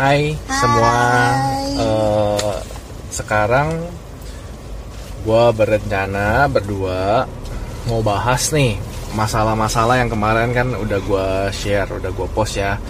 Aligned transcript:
Hai, 0.00 0.32
semua. 0.48 0.96
Uh, 1.76 2.56
sekarang 3.12 3.84
gue 5.28 5.44
berencana 5.52 6.48
berdua 6.48 7.28
mau 7.84 8.00
bahas 8.00 8.48
nih 8.48 8.80
masalah-masalah 9.12 10.00
yang 10.00 10.08
kemarin 10.08 10.56
kan 10.56 10.72
udah 10.72 11.04
gue 11.04 11.28
share, 11.52 11.84
udah 12.00 12.08
gue 12.16 12.28
post 12.32 12.56
ya. 12.56 12.80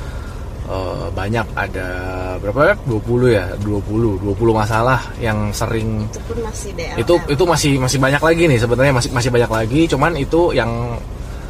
Uh, 0.70 1.10
banyak 1.10 1.50
ada 1.58 1.90
berapa 2.38 2.60
ya? 2.62 2.74
20 2.86 3.26
ya, 3.26 3.46
20, 3.58 4.30
20 4.30 4.30
masalah 4.54 5.02
yang 5.18 5.50
sering 5.50 6.06
itu 6.06 6.22
pun 6.30 6.38
masih 6.46 6.70
DLL. 6.78 6.94
itu 6.94 7.14
itu 7.26 7.42
masih 7.42 7.72
masih 7.82 7.98
banyak 7.98 8.22
lagi 8.22 8.42
nih 8.46 8.58
sebenarnya 8.62 8.94
masih 8.94 9.10
masih 9.10 9.30
banyak 9.34 9.50
lagi 9.50 9.80
cuman 9.90 10.14
itu 10.14 10.54
yang 10.54 10.94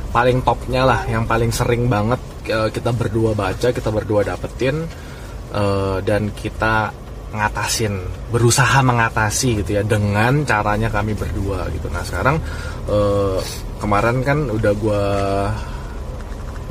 paling 0.08 0.40
topnya 0.40 0.88
lah 0.88 1.04
yang 1.04 1.28
paling 1.28 1.52
sering 1.52 1.84
banget 1.84 2.16
uh, 2.48 2.72
kita 2.72 2.96
berdua 2.96 3.36
baca 3.36 3.68
kita 3.68 3.92
berdua 3.92 4.24
dapetin 4.24 4.88
uh, 5.54 5.98
dan 6.02 6.30
kita 6.34 6.90
ngatasin 7.30 7.94
berusaha 8.34 8.82
mengatasi 8.82 9.62
gitu 9.62 9.78
ya 9.78 9.82
dengan 9.86 10.42
caranya 10.42 10.90
kami 10.90 11.14
berdua 11.14 11.70
gitu. 11.70 11.86
Nah 11.86 12.02
sekarang 12.02 12.42
uh, 12.90 13.38
kemarin 13.78 14.26
kan 14.26 14.38
udah 14.50 14.72
gua 14.74 15.04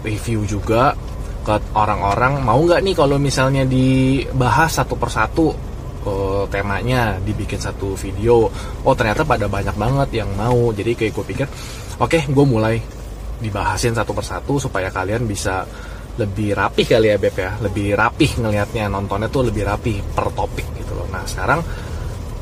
review 0.04 0.44
juga 0.44 0.96
ke 1.44 1.56
orang-orang 1.76 2.44
mau 2.44 2.60
nggak 2.60 2.84
nih 2.84 2.96
kalau 2.96 3.16
misalnya 3.16 3.64
dibahas 3.64 4.84
satu 4.84 5.00
persatu 5.00 5.56
uh, 6.04 6.44
temanya 6.52 7.16
dibikin 7.23 7.59
satu 7.59 7.96
video. 7.96 8.52
Oh 8.84 8.94
ternyata 8.96 9.23
pada 9.23 9.48
banyak 9.48 9.75
banget 9.80 10.23
yang 10.23 10.30
mau. 10.36 10.75
Jadi 10.75 10.92
kayak 10.96 11.12
gue 11.16 11.25
pikir 11.25 11.48
oke 12.00 12.12
okay, 12.12 12.28
gue 12.28 12.46
mulai 12.46 12.75
dibahasin 13.40 13.96
satu 13.96 14.12
persatu 14.12 14.59
supaya 14.59 14.92
kalian 14.92 15.23
bisa 15.23 15.64
lebih 16.20 16.52
rapih 16.52 16.86
kali 16.86 17.08
ya 17.08 17.17
Beb 17.17 17.36
ya. 17.39 17.52
Lebih 17.64 17.95
rapih 17.95 18.31
ngelihatnya 18.44 18.92
nontonnya 18.92 19.31
tuh 19.31 19.48
lebih 19.48 19.64
rapih 19.64 20.03
per 20.12 20.28
topik 20.36 20.67
gitu 20.75 20.92
loh. 20.94 21.08
Nah 21.08 21.23
sekarang 21.23 21.59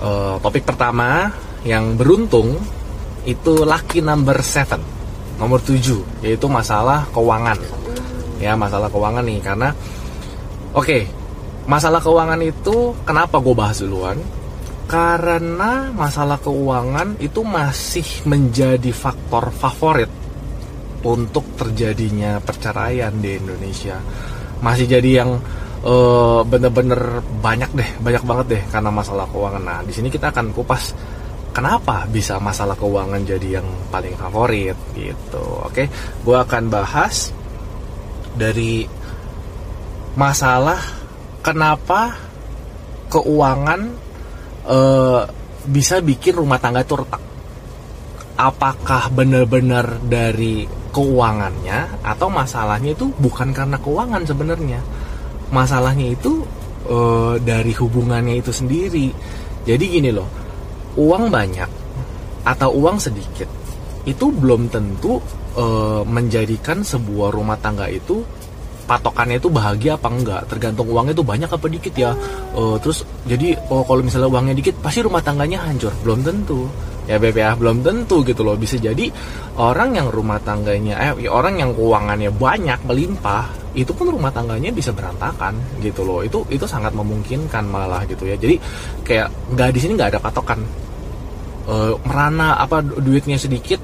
uh, 0.01 0.35
topik 0.41 0.65
pertama 0.65 1.29
yang 1.61 1.93
beruntung 1.93 2.57
itu 3.29 3.53
lucky 3.67 4.01
number 4.01 4.39
7 4.41 5.37
nomor 5.37 5.61
7 5.61 6.25
yaitu 6.25 6.47
masalah 6.49 7.05
keuangan. 7.13 7.59
Ya 8.41 8.57
masalah 8.57 8.89
keuangan 8.89 9.21
nih 9.21 9.39
karena 9.41 9.69
oke 10.73 10.85
okay, 10.85 11.01
masalah 11.69 12.01
keuangan 12.01 12.41
itu 12.41 12.97
kenapa 13.05 13.37
gue 13.37 13.53
bahas 13.53 13.77
duluan? 13.81 14.17
Karena 14.87 15.91
masalah 15.91 16.39
keuangan 16.39 17.19
itu 17.19 17.43
masih 17.43 18.07
menjadi 18.23 18.89
faktor 18.95 19.51
favorit 19.51 20.26
untuk 21.07 21.55
terjadinya 21.55 22.43
perceraian 22.43 23.15
di 23.15 23.39
Indonesia. 23.39 23.95
Masih 24.59 24.91
jadi 24.91 25.23
yang 25.23 25.39
uh, 25.87 26.41
bener-bener 26.43 27.23
banyak 27.39 27.71
deh 27.71 27.89
banyak 28.03 28.23
banget 28.27 28.45
deh 28.51 28.63
karena 28.67 28.91
masalah 28.91 29.25
keuangan. 29.31 29.63
Nah 29.63 29.79
di 29.87 29.93
sini 29.95 30.11
kita 30.11 30.35
akan 30.35 30.51
kupas 30.51 30.91
kenapa 31.55 32.03
bisa 32.11 32.37
masalah 32.43 32.75
keuangan 32.75 33.23
jadi 33.23 33.61
yang 33.61 33.67
paling 33.87 34.19
favorit 34.19 34.75
gitu. 34.93 35.43
Oke 35.63 35.87
gue 36.27 36.37
akan 36.37 36.63
bahas 36.67 37.31
dari 38.35 38.83
masalah 40.17 40.77
kenapa 41.39 42.17
keuangan 43.07 43.81
uh, 44.67 45.23
bisa 45.67 46.03
bikin 46.03 46.35
rumah 46.35 46.59
tangga 46.59 46.83
itu 46.83 46.99
retak. 46.99 47.23
Apakah 48.37 49.09
benar-benar 49.09 49.97
dari 50.05 50.76
keuangannya 50.91 52.03
atau 52.03 52.27
masalahnya 52.31 52.93
itu 52.95 53.11
bukan 53.19 53.51
karena 53.51 53.77
keuangan 53.79 54.23
sebenarnya. 54.23 54.79
Masalahnya 55.51 56.13
itu 56.13 56.43
e, 56.87 56.97
dari 57.43 57.73
hubungannya 57.75 58.39
itu 58.39 58.51
sendiri. 58.51 59.11
Jadi 59.67 59.85
gini 59.87 60.09
loh 60.11 60.27
uang 60.97 61.29
banyak 61.29 61.69
atau 62.47 62.73
uang 62.73 62.97
sedikit 62.97 63.45
itu 64.07 64.25
belum 64.31 64.71
tentu 64.71 65.19
e, 65.53 65.65
menjadikan 66.07 66.81
sebuah 66.81 67.35
rumah 67.35 67.59
tangga 67.59 67.91
itu 67.91 68.23
patokannya 68.87 69.37
itu 69.37 69.51
bahagia 69.51 69.99
apa 69.99 70.07
enggak. 70.07 70.41
Tergantung 70.47 70.87
uangnya 70.87 71.13
itu 71.13 71.25
banyak 71.27 71.51
apa 71.51 71.67
dikit 71.67 71.93
ya. 71.93 72.15
E, 72.55 72.79
terus 72.79 73.03
jadi 73.27 73.59
oh 73.67 73.83
kalau 73.83 74.01
misalnya 74.01 74.31
uangnya 74.31 74.55
dikit 74.55 74.79
pasti 74.79 75.03
rumah 75.03 75.19
tangganya 75.19 75.59
hancur. 75.67 75.91
Belum 76.01 76.23
tentu 76.23 76.65
ya 77.07 77.17
BPA 77.17 77.55
belum 77.55 77.81
tentu 77.81 78.21
gitu 78.21 78.43
loh. 78.43 78.59
Bisa 78.59 78.75
jadi 78.77 79.09
orang 79.57 79.97
yang 79.97 80.07
rumah 80.11 80.37
tangganya 80.43 80.99
eh 80.99 81.27
orang 81.31 81.57
yang 81.57 81.71
keuangannya 81.73 82.29
banyak 82.35 82.79
melimpah 82.83 83.47
itu 83.73 83.95
pun 83.95 84.11
rumah 84.11 84.29
tangganya 84.29 84.69
bisa 84.75 84.91
berantakan 84.91 85.55
gitu 85.79 86.03
loh. 86.03 86.21
Itu 86.21 86.43
itu 86.51 86.67
sangat 86.67 86.91
memungkinkan 86.93 87.63
malah 87.65 88.03
gitu 88.05 88.27
ya. 88.27 88.35
Jadi 88.35 88.59
kayak 89.07 89.55
nggak 89.55 89.69
di 89.71 89.79
sini 89.79 89.91
nggak 89.95 90.11
ada 90.13 90.21
patokan. 90.21 90.59
E, 91.67 91.75
merana 92.07 92.59
apa 92.59 92.83
duitnya 92.83 93.39
sedikit 93.39 93.79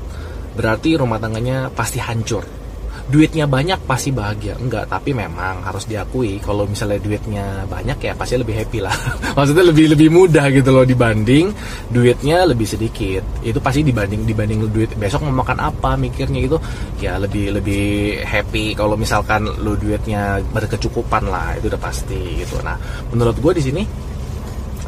berarti 0.54 0.96
rumah 0.96 1.18
tangganya 1.18 1.74
pasti 1.74 1.98
hancur 1.98 2.62
duitnya 3.09 3.44
banyak 3.50 3.84
pasti 3.84 4.16
bahagia. 4.16 4.56
Enggak 4.56 4.88
tapi 4.88 5.12
memang 5.12 5.64
harus 5.64 5.84
diakui 5.84 6.40
kalau 6.40 6.64
misalnya 6.64 7.00
duitnya 7.03 7.68
banyak 7.68 7.97
ya 8.00 8.14
pasti 8.16 8.40
lebih 8.40 8.56
happy 8.56 8.80
lah. 8.80 8.96
Maksudnya 9.38 9.66
lebih 9.68 9.91
lebih 9.96 10.08
mudah 10.08 10.47
gitu 10.53 10.69
loh 10.72 10.88
dibanding 10.88 11.52
duitnya 11.92 12.47
lebih 12.47 12.68
sedikit. 12.68 13.24
Itu 13.44 13.59
pasti 13.59 13.84
dibanding 13.84 14.24
dibanding 14.24 14.59
duit 14.72 14.96
besok 14.96 15.28
mau 15.28 15.44
makan 15.44 15.59
apa 15.59 16.00
mikirnya 16.00 16.40
gitu. 16.44 16.58
Ya 17.03 17.19
lebih 17.19 17.59
lebih 17.59 18.24
happy 18.24 18.78
kalau 18.78 18.96
misalkan 18.96 19.47
lu 19.59 19.75
duitnya 19.75 20.40
berkecukupan 20.56 21.28
lah 21.28 21.59
itu 21.59 21.68
udah 21.68 21.81
pasti 21.81 22.40
gitu. 22.40 22.63
Nah 22.63 22.80
menurut 23.12 23.36
gue 23.36 23.53
di 23.59 23.63
sini 23.63 23.84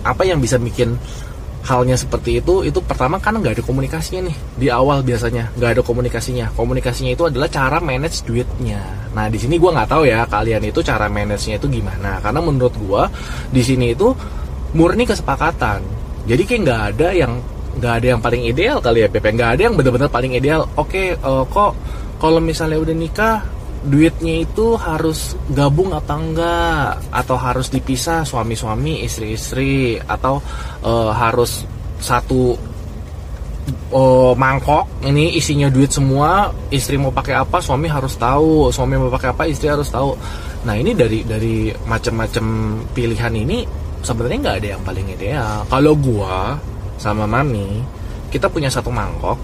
apa 0.05 0.21
yang 0.21 0.37
bisa 0.37 0.61
bikin 0.61 0.93
halnya 1.65 1.97
seperti 1.97 2.39
itu 2.39 2.61
itu 2.61 2.77
pertama 2.85 3.17
kan 3.17 3.33
nggak 3.41 3.59
ada 3.59 3.63
komunikasinya 3.65 4.29
nih. 4.29 4.37
Di 4.61 4.67
awal 4.69 5.01
biasanya 5.01 5.49
nggak 5.57 5.69
ada 5.75 5.81
komunikasinya. 5.81 6.53
Komunikasinya 6.53 7.11
itu 7.17 7.25
adalah 7.25 7.49
cara 7.49 7.81
manage 7.81 8.21
duitnya. 8.21 8.79
Nah 9.17 9.25
di 9.27 9.41
sini 9.41 9.57
gue 9.57 9.71
nggak 9.73 9.89
tahu 9.89 10.05
ya 10.05 10.29
kalian 10.29 10.61
itu 10.61 10.79
cara 10.85 11.09
manage-nya 11.09 11.57
itu 11.57 11.67
gimana. 11.67 12.21
Karena 12.21 12.39
menurut 12.39 12.75
gue 12.77 13.03
di 13.49 13.61
sini 13.65 13.97
itu 13.97 14.13
murni 14.77 15.09
kesepakatan. 15.09 15.81
Jadi 16.29 16.41
kayak 16.45 16.61
nggak 16.61 16.81
ada 16.93 17.09
yang 17.17 17.33
nggak 17.75 17.93
ada 18.01 18.07
yang 18.15 18.21
paling 18.21 18.45
ideal 18.45 18.77
kali 18.77 19.01
ya 19.01 19.09
Pepe. 19.09 19.33
Nggak 19.33 19.49
ada 19.57 19.61
yang 19.65 19.73
benar-benar 19.73 20.09
paling 20.13 20.37
ideal. 20.37 20.69
Oke 20.77 21.17
uh, 21.17 21.43
kok 21.49 21.73
kalau 22.21 22.37
misalnya 22.37 22.77
udah 22.77 22.93
nikah 22.93 23.54
duitnya 23.85 24.44
itu 24.44 24.75
harus 24.75 25.38
gabung 25.53 25.94
apa 25.94 26.13
enggak? 26.18 26.85
Atau 27.13 27.38
harus 27.38 27.69
dipisah 27.69 28.25
suami-suami 28.25 29.06
istri-istri? 29.06 30.01
Atau 30.01 30.41
uh, 30.81 31.12
harus 31.13 31.63
satu 32.01 32.57
uh, 33.94 34.34
mangkok? 34.34 34.90
Ini 35.06 35.38
isinya 35.38 35.69
duit 35.69 35.94
semua 35.94 36.50
istri 36.73 36.97
mau 36.97 37.13
pakai 37.13 37.38
apa 37.38 37.62
suami 37.62 37.85
harus 37.85 38.18
tahu. 38.18 38.73
Suami 38.73 38.97
mau 38.97 39.13
pakai 39.13 39.29
apa 39.31 39.46
istri 39.46 39.69
harus 39.69 39.88
tahu. 39.94 40.17
Nah 40.66 40.73
ini 40.73 40.97
dari 40.97 41.22
dari 41.22 41.69
macam-macam 41.85 42.46
pilihan 42.91 43.34
ini 43.38 43.63
sebenarnya 44.02 44.38
nggak 44.41 44.57
ada 44.59 44.69
yang 44.75 44.84
paling 44.84 45.07
ideal. 45.13 45.63
Kalau 45.69 45.94
gua 45.94 46.57
sama 46.97 47.29
mami 47.29 47.85
kita 48.34 48.50
punya 48.50 48.67
satu 48.67 48.90
mangkok 48.90 49.38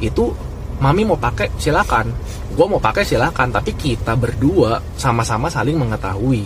itu 0.00 0.32
mami 0.80 1.02
mau 1.04 1.18
pakai 1.18 1.52
silakan. 1.56 2.10
Gue 2.52 2.66
mau 2.66 2.80
pakai 2.80 3.04
silakan. 3.04 3.52
Tapi 3.52 3.72
kita 3.76 4.16
berdua 4.16 4.80
sama-sama 4.96 5.48
saling 5.48 5.76
mengetahui. 5.76 6.44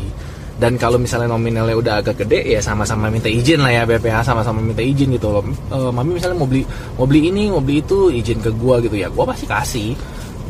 Dan 0.60 0.76
kalau 0.76 1.00
misalnya 1.00 1.32
nominalnya 1.32 1.72
udah 1.72 1.94
agak 2.04 2.20
gede 2.20 2.44
ya 2.44 2.60
sama-sama 2.60 3.08
minta 3.08 3.32
izin 3.32 3.64
lah 3.64 3.72
ya 3.72 3.82
BPH 3.88 4.28
sama-sama 4.28 4.60
minta 4.60 4.84
izin 4.84 5.08
gitu 5.16 5.32
loh. 5.32 5.40
E, 5.72 5.78
mami 5.88 6.20
misalnya 6.20 6.36
mau 6.36 6.44
beli 6.44 6.68
mau 7.00 7.08
beli 7.08 7.32
ini 7.32 7.48
mau 7.48 7.64
beli 7.64 7.80
itu 7.80 8.12
izin 8.12 8.44
ke 8.44 8.52
gue 8.52 8.74
gitu. 8.84 8.96
Ya 9.00 9.08
gue 9.08 9.24
pasti 9.24 9.48
kasih 9.48 9.96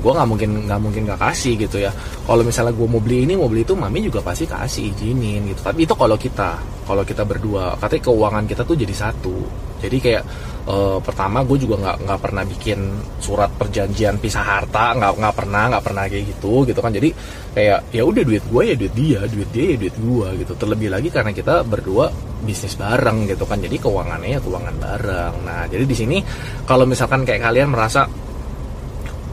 gue 0.00 0.12
nggak 0.16 0.28
mungkin 0.28 0.50
nggak 0.66 0.80
mungkin 0.80 1.02
nggak 1.06 1.20
kasih 1.20 1.54
gitu 1.60 1.76
ya. 1.78 1.92
Kalau 2.24 2.42
misalnya 2.42 2.72
gue 2.72 2.88
mau 2.88 2.98
beli 2.98 3.28
ini 3.28 3.36
mau 3.36 3.46
beli 3.46 3.62
itu 3.62 3.76
mami 3.76 4.00
juga 4.00 4.24
pasti 4.24 4.48
kasih 4.48 4.90
izinin 4.96 5.52
gitu. 5.52 5.60
Tapi 5.60 5.84
itu 5.84 5.94
kalau 5.94 6.16
kita 6.16 6.56
kalau 6.88 7.04
kita 7.06 7.22
berdua 7.22 7.78
katanya 7.78 8.02
keuangan 8.08 8.44
kita 8.48 8.62
tuh 8.64 8.74
jadi 8.74 8.94
satu. 8.96 9.36
Jadi 9.80 9.96
kayak 9.96 10.24
uh, 10.68 10.98
pertama 11.00 11.40
gue 11.40 11.56
juga 11.56 11.80
nggak 11.80 11.96
nggak 12.04 12.20
pernah 12.20 12.44
bikin 12.44 12.80
surat 13.16 13.48
perjanjian 13.56 14.20
pisah 14.20 14.44
harta 14.44 14.92
nggak 14.92 15.12
nggak 15.16 15.34
pernah 15.36 15.62
nggak 15.72 15.84
pernah 15.84 16.04
kayak 16.08 16.24
gitu 16.36 16.68
gitu 16.68 16.80
kan. 16.80 16.92
Jadi 16.92 17.08
kayak 17.54 17.78
ya 17.92 18.02
udah 18.04 18.22
duit 18.24 18.44
gue 18.44 18.62
ya 18.64 18.74
duit 18.76 18.94
dia 18.96 19.20
duit 19.28 19.48
dia 19.52 19.64
ya 19.72 19.76
duit 19.76 19.96
gue 19.96 20.28
gitu. 20.44 20.52
Terlebih 20.56 20.88
lagi 20.92 21.08
karena 21.08 21.32
kita 21.32 21.64
berdua 21.64 22.08
bisnis 22.40 22.76
bareng 22.76 23.28
gitu 23.28 23.44
kan. 23.44 23.60
Jadi 23.60 23.76
keuangannya 23.76 24.36
ya 24.36 24.40
keuangan 24.40 24.76
bareng. 24.76 25.34
Nah 25.44 25.64
jadi 25.68 25.84
di 25.84 25.96
sini 25.96 26.16
kalau 26.64 26.84
misalkan 26.84 27.24
kayak 27.24 27.40
kalian 27.44 27.72
merasa 27.72 28.04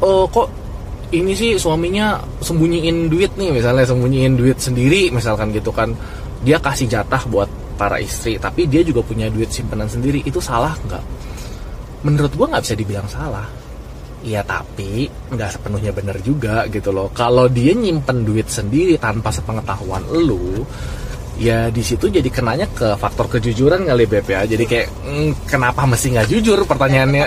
oh 0.03 0.25
kok 0.29 0.47
ini 1.15 1.31
sih 1.31 1.55
suaminya 1.55 2.19
sembunyiin 2.43 3.07
duit 3.07 3.31
nih 3.39 3.55
misalnya 3.55 3.87
sembunyiin 3.87 4.35
duit 4.35 4.59
sendiri 4.59 5.09
misalkan 5.09 5.55
gitu 5.55 5.71
kan. 5.71 5.95
Dia 6.43 6.61
kasih 6.61 6.85
jatah 6.85 7.23
buat 7.31 7.49
para 7.79 7.97
istri 7.97 8.37
tapi 8.37 8.67
dia 8.69 8.85
juga 8.85 9.01
punya 9.01 9.31
duit 9.31 9.49
simpanan 9.49 9.87
sendiri. 9.87 10.21
Itu 10.27 10.43
salah 10.43 10.75
nggak? 10.75 11.03
Menurut 12.05 12.31
gue 12.35 12.45
nggak 12.45 12.63
bisa 12.63 12.75
dibilang 12.75 13.07
salah. 13.09 13.47
Iya 14.25 14.41
tapi 14.43 15.07
nggak 15.07 15.49
sepenuhnya 15.55 15.91
benar 15.93 16.17
juga 16.19 16.67
gitu 16.67 16.91
loh. 16.91 17.07
Kalau 17.15 17.47
dia 17.47 17.71
nyimpen 17.71 18.27
duit 18.27 18.49
sendiri 18.51 18.99
tanpa 18.99 19.31
sepengetahuan 19.31 20.03
lu, 20.09 20.65
ya 21.37 21.69
di 21.69 21.85
situ 21.85 22.09
jadi 22.09 22.25
kenanya 22.33 22.65
ke 22.73 22.97
faktor 22.97 23.29
kejujuran 23.29 23.85
kali 23.85 24.09
beb 24.09 24.25
ya. 24.25 24.43
Jadi 24.43 24.65
kayak 24.65 24.87
mm, 25.05 25.31
kenapa 25.45 25.85
mesti 25.85 26.17
nggak 26.17 26.27
jujur? 26.27 26.59
Pertanyaannya. 26.65 27.25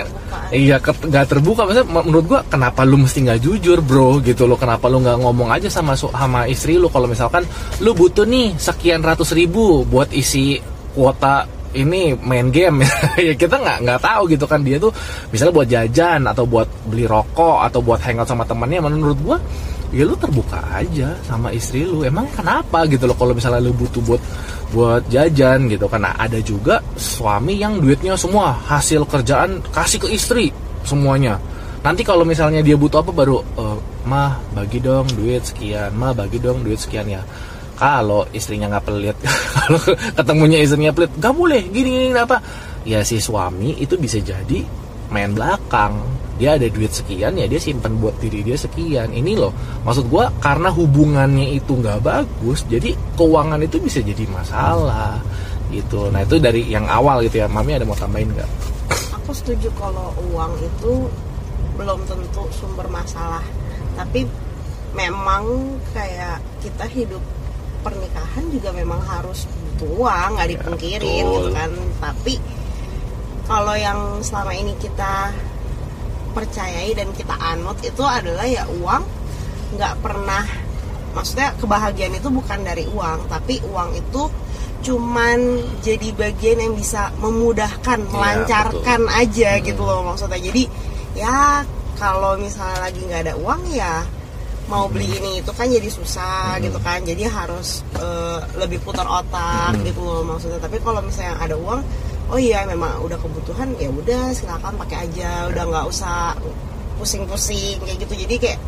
Iya 0.51 0.83
nggak 0.83 1.25
terbuka. 1.31 1.63
Maksudnya 1.63 1.87
menurut 1.87 2.25
gua 2.27 2.41
kenapa 2.43 2.83
lu 2.83 2.99
mesti 2.99 3.23
nggak 3.23 3.39
jujur 3.39 3.79
bro? 3.79 4.19
Gitu 4.19 4.43
loh. 4.43 4.59
Kenapa 4.59 4.91
lu 4.91 4.99
nggak 4.99 5.17
ngomong 5.23 5.49
aja 5.49 5.71
sama 5.71 5.95
sama 5.95 6.45
istri 6.51 6.75
lu? 6.75 6.91
Kalau 6.91 7.07
misalkan 7.07 7.47
lu 7.79 7.95
butuh 7.95 8.27
nih 8.27 8.59
sekian 8.59 8.99
ratus 8.99 9.31
ribu 9.31 9.87
buat 9.87 10.11
isi 10.11 10.59
kuota 10.91 11.47
ini 11.71 12.19
main 12.19 12.51
game 12.51 12.83
ya 13.27 13.31
kita 13.31 13.55
nggak 13.55 13.77
nggak 13.87 13.99
tahu 14.03 14.21
gitu 14.27 14.43
kan. 14.43 14.59
Dia 14.59 14.75
tuh 14.75 14.91
misalnya 15.31 15.53
buat 15.55 15.67
jajan 15.71 16.21
atau 16.27 16.43
buat 16.43 16.67
beli 16.91 17.07
rokok 17.07 17.63
atau 17.63 17.79
buat 17.79 18.03
hangout 18.03 18.27
sama 18.27 18.43
temannya 18.43 18.83
menurut 18.83 19.19
gua 19.23 19.39
ya 19.91 20.07
lu 20.07 20.15
terbuka 20.15 20.59
aja 20.71 21.13
sama 21.27 21.51
istri 21.51 21.83
lu. 21.83 22.03
Emang 22.07 22.27
kenapa 22.31 22.87
gitu 22.87 23.05
loh 23.05 23.15
kalau 23.15 23.35
misalnya 23.35 23.61
lu 23.63 23.75
butuh 23.75 24.01
buat 24.03 24.21
buat 24.71 25.03
jajan 25.11 25.67
gitu 25.67 25.85
karena 25.91 26.15
ada 26.15 26.39
juga 26.39 26.79
suami 26.95 27.59
yang 27.59 27.83
duitnya 27.83 28.15
semua 28.15 28.55
hasil 28.55 29.03
kerjaan 29.03 29.59
kasih 29.75 29.99
ke 29.99 30.07
istri 30.15 30.49
semuanya. 30.87 31.35
Nanti 31.83 32.07
kalau 32.07 32.23
misalnya 32.23 32.63
dia 32.63 32.79
butuh 32.79 33.03
apa 33.03 33.11
baru 33.11 33.43
"Eh, 33.57 33.77
mah 34.07 34.39
bagi 34.55 34.79
dong 34.79 35.05
duit 35.13 35.43
sekian 35.43 35.91
mah 35.93 36.15
bagi 36.15 36.39
dong 36.39 36.63
duit 36.63 36.79
sekian 36.79 37.05
ya. 37.11 37.21
Kalau 37.75 38.29
istrinya 38.31 38.69
nggak 38.71 38.85
pelit 38.87 39.17
kalau 39.57 39.81
ketemunya 40.15 40.61
istrinya 40.63 40.93
pelit 40.95 41.11
nggak 41.19 41.33
boleh 41.35 41.61
gini 41.67 42.09
gini 42.09 42.15
apa? 42.15 42.39
Ya 42.87 43.03
si 43.05 43.21
suami 43.21 43.77
itu 43.77 43.93
bisa 43.99 44.17
jadi 44.23 44.63
main 45.11 45.35
belakang 45.35 46.20
dia 46.41 46.57
ada 46.57 46.65
duit 46.65 46.89
sekian 46.89 47.37
ya 47.37 47.45
dia 47.45 47.61
simpan 47.61 48.01
buat 48.01 48.17
diri 48.17 48.41
dia 48.41 48.57
sekian. 48.57 49.13
Ini 49.13 49.37
loh 49.37 49.53
maksud 49.85 50.09
gua 50.09 50.33
karena 50.41 50.73
hubungannya 50.73 51.53
itu 51.53 51.77
nggak 51.77 52.01
bagus 52.01 52.65
jadi 52.65 52.97
keuangan 53.13 53.61
itu 53.61 53.77
bisa 53.77 54.01
jadi 54.01 54.25
masalah 54.25 55.21
gitu. 55.69 56.09
Nah 56.09 56.25
itu 56.25 56.41
dari 56.41 56.65
yang 56.65 56.89
awal 56.89 57.21
gitu 57.21 57.45
ya. 57.45 57.47
Mami 57.47 57.77
ada 57.77 57.85
mau 57.85 57.93
tambahin 57.93 58.33
nggak? 58.33 58.49
Aku 59.21 59.37
setuju 59.37 59.69
kalau 59.77 60.09
uang 60.33 60.57
itu 60.57 61.05
belum 61.77 62.01
tentu 62.09 62.43
sumber 62.57 62.89
masalah. 62.89 63.45
Tapi 63.93 64.25
memang 64.97 65.45
kayak 65.93 66.41
kita 66.65 66.89
hidup 66.89 67.21
pernikahan 67.81 68.45
juga 68.51 68.69
memang 68.75 68.99
harus 69.05 69.45
butuh 69.77 69.89
uang 70.05 70.29
nggak 70.37 70.47
Ya, 70.49 70.53
dipungkirin 70.57 71.23
betul. 71.23 71.33
gitu 71.37 71.49
kan. 71.53 71.71
Tapi 72.01 72.33
kalau 73.47 73.75
yang 73.75 73.99
selama 74.23 74.51
ini 74.53 74.73
kita 74.77 75.31
percayai 76.31 76.91
dan 76.91 77.11
kita 77.11 77.35
anut 77.35 77.77
itu 77.81 78.01
adalah 78.01 78.43
ya 78.43 78.63
uang 78.71 79.03
nggak 79.75 79.93
pernah 79.99 80.43
maksudnya 81.11 81.51
kebahagiaan 81.59 82.15
itu 82.15 82.27
bukan 82.27 82.59
dari 82.61 82.87
uang 82.87 83.27
tapi 83.27 83.59
uang 83.67 83.89
itu 83.93 84.23
cuman 84.81 85.39
jadi 85.79 86.09
bagian 86.15 86.57
yang 86.57 86.73
bisa 86.73 87.13
memudahkan 87.19 88.01
melancarkan 88.09 89.05
aja 89.11 89.59
Hmm. 89.59 89.63
gitu 89.63 89.81
loh 89.83 90.01
maksudnya 90.01 90.41
jadi 90.41 90.63
ya 91.13 91.61
kalau 91.95 92.33
misalnya 92.35 92.89
lagi 92.89 92.97
nggak 93.03 93.21
ada 93.29 93.35
uang 93.37 93.61
ya 93.69 94.01
mau 94.65 94.87
beli 94.87 95.11
ini 95.11 95.43
itu 95.43 95.51
kan 95.51 95.67
jadi 95.67 95.85
susah 95.85 96.57
Hmm. 96.57 96.63
gitu 96.65 96.79
kan 96.79 97.03
jadi 97.03 97.27
harus 97.27 97.83
eh, 97.93 98.39
lebih 98.57 98.81
putar 98.81 99.05
otak 99.05 99.75
Hmm. 99.75 99.83
gitu 99.85 100.01
loh 100.01 100.23
maksudnya 100.23 100.57
tapi 100.57 100.79
kalau 100.79 101.03
misalnya 101.03 101.37
ada 101.37 101.53
uang 101.53 101.83
oh 102.31 102.39
iya 102.39 102.63
memang 102.63 103.03
udah 103.03 103.19
kebutuhan 103.19 103.75
ya 103.75 103.91
udah 103.91 104.31
silakan 104.31 104.73
pakai 104.79 105.11
aja. 105.11 105.51
Udah 105.51 105.63
nggak 105.67 105.85
usah 105.91 106.39
pusing-pusing 106.95 107.83
kayak 107.83 107.97
gitu. 108.07 108.13
Jadi 108.25 108.35
kayak 108.39 108.59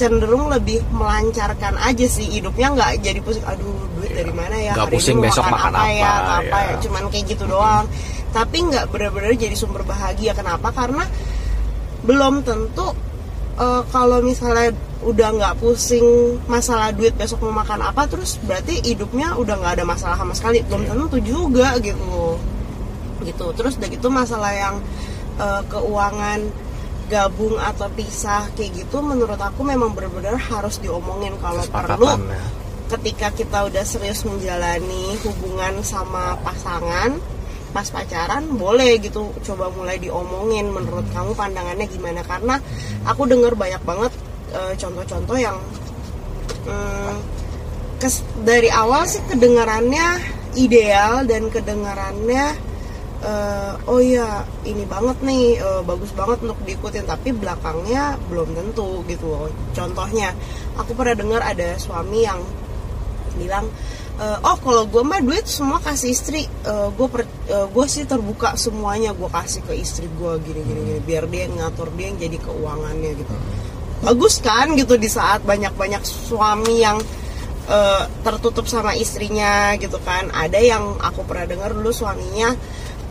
cenderung 0.00 0.48
lebih 0.48 0.80
melancarkan 0.88 1.76
aja 1.76 2.06
sih 2.08 2.24
hidupnya 2.40 2.72
nggak 2.72 3.04
jadi 3.04 3.20
pusing 3.20 3.44
aduh 3.44 3.76
duit 4.00 4.16
dari 4.16 4.32
mana 4.32 4.56
ya? 4.56 4.72
Nggak 4.72 4.88
hari 4.88 4.96
pusing 4.96 5.18
ini 5.20 5.24
besok 5.28 5.44
makan 5.44 5.72
apa, 5.76 5.88
ya? 5.92 6.08
apa, 6.08 6.32
apa 6.40 6.58
ya. 6.58 6.70
ya. 6.72 6.74
Cuman 6.80 7.02
kayak 7.12 7.24
gitu 7.28 7.44
doang. 7.44 7.84
Tapi 8.32 8.56
nggak 8.64 8.84
benar-benar 8.88 9.32
jadi 9.36 9.56
sumber 9.56 9.84
bahagia. 9.84 10.32
Kenapa? 10.32 10.72
Karena 10.72 11.04
belum 12.02 12.42
tentu 12.42 12.96
eh, 13.60 13.82
kalau 13.92 14.24
misalnya 14.24 14.72
udah 15.02 15.28
nggak 15.34 15.54
pusing 15.58 16.38
masalah 16.46 16.94
duit 16.94 17.10
besok 17.18 17.42
mau 17.42 17.50
makan 17.50 17.82
apa 17.82 18.06
terus 18.06 18.38
berarti 18.46 18.86
hidupnya 18.86 19.34
udah 19.34 19.58
nggak 19.58 19.72
ada 19.76 19.84
masalah 19.84 20.16
sama 20.16 20.32
sekali. 20.32 20.64
Belum 20.64 20.88
tentu 20.88 21.20
juga 21.20 21.76
gitu 21.84 22.40
gitu. 23.26 23.50
Terus 23.56 23.78
udah 23.78 23.88
gitu 23.90 24.08
masalah 24.10 24.52
yang 24.52 24.74
eh, 25.38 25.62
keuangan 25.70 26.40
gabung 27.10 27.60
atau 27.60 27.92
pisah 27.92 28.48
kayak 28.56 28.86
gitu 28.86 29.04
menurut 29.04 29.36
aku 29.36 29.60
memang 29.66 29.92
benar-benar 29.92 30.38
harus 30.40 30.80
diomongin 30.80 31.36
kalau 31.44 31.60
perlu 31.68 32.08
ya. 32.08 32.40
ketika 32.96 33.28
kita 33.36 33.68
udah 33.68 33.84
serius 33.84 34.24
menjalani 34.24 35.12
hubungan 35.20 35.84
sama 35.84 36.40
pasangan 36.40 37.20
pas 37.72 37.84
pacaran 37.88 38.48
boleh 38.56 38.96
gitu 39.00 39.28
coba 39.44 39.68
mulai 39.72 40.00
diomongin 40.00 40.72
menurut 40.72 41.04
kamu 41.12 41.36
pandangannya 41.36 41.84
gimana? 41.88 42.24
Karena 42.24 42.56
aku 43.04 43.28
dengar 43.28 43.56
banyak 43.60 43.82
banget 43.84 44.12
eh, 44.56 44.72
contoh-contoh 44.80 45.36
yang 45.36 45.56
kes- 48.00 48.24
dari 48.42 48.68
awal 48.72 49.06
sih 49.06 49.22
kedengarannya 49.30 50.20
ideal 50.58 51.24
dan 51.24 51.48
kedengarannya 51.48 52.56
eh, 53.22 53.72
oh 53.86 54.02
ya 54.02 54.42
ini 54.66 54.82
banget 54.84 55.22
nih 55.22 55.56
eh, 55.62 55.82
bagus 55.86 56.10
banget 56.12 56.42
untuk 56.42 56.58
diikutin 56.66 57.06
tapi 57.06 57.30
belakangnya 57.30 58.18
belum 58.26 58.52
tentu 58.52 59.06
gitu 59.06 59.30
loh. 59.30 59.48
Contohnya 59.72 60.34
aku 60.74 60.92
pernah 60.98 61.14
dengar 61.14 61.40
ada 61.46 61.78
suami 61.78 62.26
yang 62.26 62.42
bilang 63.38 63.70
eh, 64.20 64.38
oh 64.44 64.56
kalau 64.60 64.84
gue 64.90 65.02
mah 65.06 65.22
duit 65.22 65.48
semua 65.48 65.80
kasih 65.80 66.12
istri 66.12 66.44
gue 66.68 67.06
gue 67.48 67.86
sih 67.88 68.04
terbuka 68.04 68.58
semuanya 68.60 69.16
gue 69.16 69.30
kasih 69.30 69.64
ke 69.64 69.72
istri 69.78 70.10
gue 70.10 70.32
gini 70.44 70.60
gini 70.66 70.80
gini 70.84 71.00
biar 71.00 71.24
dia 71.30 71.48
yang 71.48 71.56
ngatur 71.62 71.88
dia 71.96 72.12
yang 72.12 72.18
jadi 72.20 72.38
keuangannya 72.42 73.10
gitu. 73.16 73.34
Bagus 74.02 74.42
kan 74.42 74.74
gitu 74.74 74.98
di 74.98 75.06
saat 75.06 75.46
banyak 75.46 75.78
banyak 75.78 76.02
suami 76.02 76.82
yang 76.82 76.98
eh, 77.70 78.04
tertutup 78.26 78.66
sama 78.66 78.98
istrinya 78.98 79.78
gitu 79.78 79.96
kan. 80.02 80.28
Ada 80.34 80.58
yang 80.58 80.98
aku 80.98 81.22
pernah 81.22 81.46
dengar 81.46 81.70
dulu 81.70 81.94
suaminya 81.94 82.50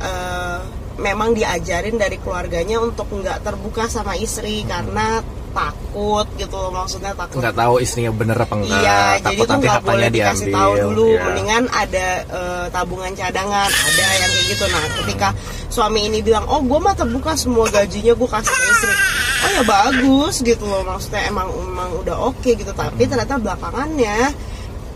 eh, 0.02 0.60
memang 1.00 1.34
diajarin 1.34 1.98
dari 1.98 2.18
keluarganya 2.22 2.78
untuk 2.82 3.10
nggak 3.10 3.42
terbuka 3.42 3.90
sama 3.90 4.14
istri 4.18 4.62
karena 4.68 5.22
takut 5.52 6.24
gitu 6.40 6.56
loh 6.56 6.72
maksudnya 6.72 7.12
takut 7.12 7.44
nggak 7.44 7.56
tahu 7.60 7.84
istrinya 7.84 8.12
bener 8.16 8.40
apa 8.40 8.56
enggak 8.56 8.72
Iya, 8.72 9.02
jadi 9.20 9.24
takut 9.28 9.46
tuh 9.46 9.52
nanti 9.52 9.68
nggak 9.68 9.84
boleh 9.84 10.08
dikasih 10.08 10.46
diambil 10.48 10.56
tahu 10.56 10.74
dulu. 10.80 11.08
Iya. 11.12 11.22
Mendingan 11.28 11.64
ada 11.76 12.08
eh, 12.24 12.66
tabungan 12.72 13.12
cadangan, 13.14 13.70
ada 13.70 14.04
yang 14.16 14.32
kayak 14.32 14.46
gitu. 14.48 14.64
Nah, 14.72 14.84
ketika 15.04 15.30
suami 15.68 16.00
ini 16.08 16.20
bilang, 16.24 16.48
oh 16.48 16.64
gue 16.64 16.80
mah 16.80 16.96
terbuka 16.96 17.36
semua 17.36 17.68
gajinya 17.68 18.14
gue 18.16 18.30
kasih 18.32 18.56
ke 18.56 18.66
istri. 18.72 18.94
Oh 19.42 19.50
ya 19.52 19.64
bagus 19.66 20.36
gitu 20.40 20.64
loh, 20.70 20.88
maksudnya 20.88 21.28
emang 21.28 21.52
emang 21.52 21.90
udah 22.00 22.16
oke 22.32 22.52
gitu. 22.56 22.72
Tapi 22.72 23.04
ternyata 23.04 23.36
belakangannya 23.36 24.32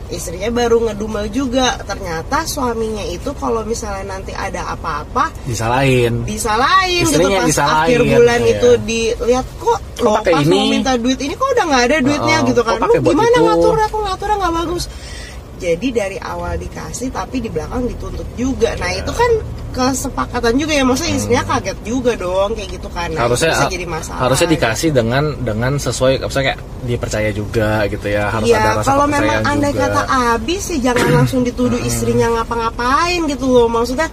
istrinya 0.09 0.49
baru 0.49 0.85
ngedumel 0.85 1.27
juga. 1.29 1.77
Ternyata 1.81 2.45
suaminya 2.45 3.05
itu 3.05 3.31
kalau 3.35 3.61
misalnya 3.63 4.15
nanti 4.15 4.31
ada 4.31 4.73
apa-apa 4.73 5.29
disalahin 5.45 6.21
disalahin 6.23 7.03
Istrinya 7.05 7.25
gitu 7.25 7.41
pas 7.41 7.47
disalahin, 7.49 7.85
akhir 7.85 7.99
bulan 8.15 8.39
iya. 8.41 8.51
itu 8.57 8.69
dilihat 8.83 9.47
kok 9.57 9.79
Kok 9.95 10.03
lo 10.03 10.11
pas 10.21 10.43
ini? 10.43 10.51
mau 10.51 10.65
minta 10.69 10.93
duit 10.99 11.19
ini 11.19 11.33
kok 11.33 11.47
udah 11.55 11.65
nggak 11.65 11.83
ada 11.87 11.97
duitnya 12.03 12.37
Oh, 12.43 12.47
gitu 12.51 12.61
kan 12.61 12.75
lu 12.77 12.93
gimana 12.99 13.31
itu? 13.31 13.45
ngatur 13.47 13.75
aku 13.79 13.97
ngaturnya 14.03 14.35
nggak 14.37 14.53
bagus 14.59 14.83
jadi 15.65 15.87
dari 15.89 16.17
awal 16.21 16.61
dikasih 16.61 17.09
tapi 17.09 17.41
di 17.41 17.49
belakang 17.49 17.89
dituntut 17.89 18.27
juga. 18.37 18.77
Nah 18.77 18.93
itu 18.93 19.09
kan 19.09 19.31
kesepakatan 19.75 20.53
juga 20.55 20.73
ya. 20.77 20.83
Maksudnya 20.85 21.13
istrinya 21.17 21.43
kaget 21.49 21.77
juga 21.83 22.11
dong 22.15 22.53
kayak 22.53 22.69
gitu 22.79 22.87
kan. 22.93 23.09
Nah, 23.11 23.25
harusnya 23.25 23.51
bisa 23.51 23.65
jadi 23.67 23.85
masalah. 23.89 24.19
harusnya 24.29 24.47
dikasih 24.55 24.89
dengan 24.93 25.23
dengan 25.41 25.73
sesuai 25.81 26.23
maksudnya 26.23 26.45
kayak 26.53 26.59
dipercaya 26.85 27.29
juga 27.33 27.69
gitu 27.89 28.07
ya. 28.07 28.29
Harus 28.29 28.47
Iya, 28.47 28.57
ada 28.61 28.69
rasa 28.79 28.87
kalau 28.93 29.05
memang 29.09 29.39
andai 29.43 29.73
juga. 29.73 29.81
kata 29.89 30.01
abis 30.37 30.61
sih 30.69 30.77
jangan 30.79 31.09
langsung 31.23 31.41
dituduh 31.43 31.81
istrinya 31.81 32.27
ngapa-ngapain 32.39 33.25
gitu 33.27 33.45
loh. 33.49 33.67
Maksudnya 33.67 34.07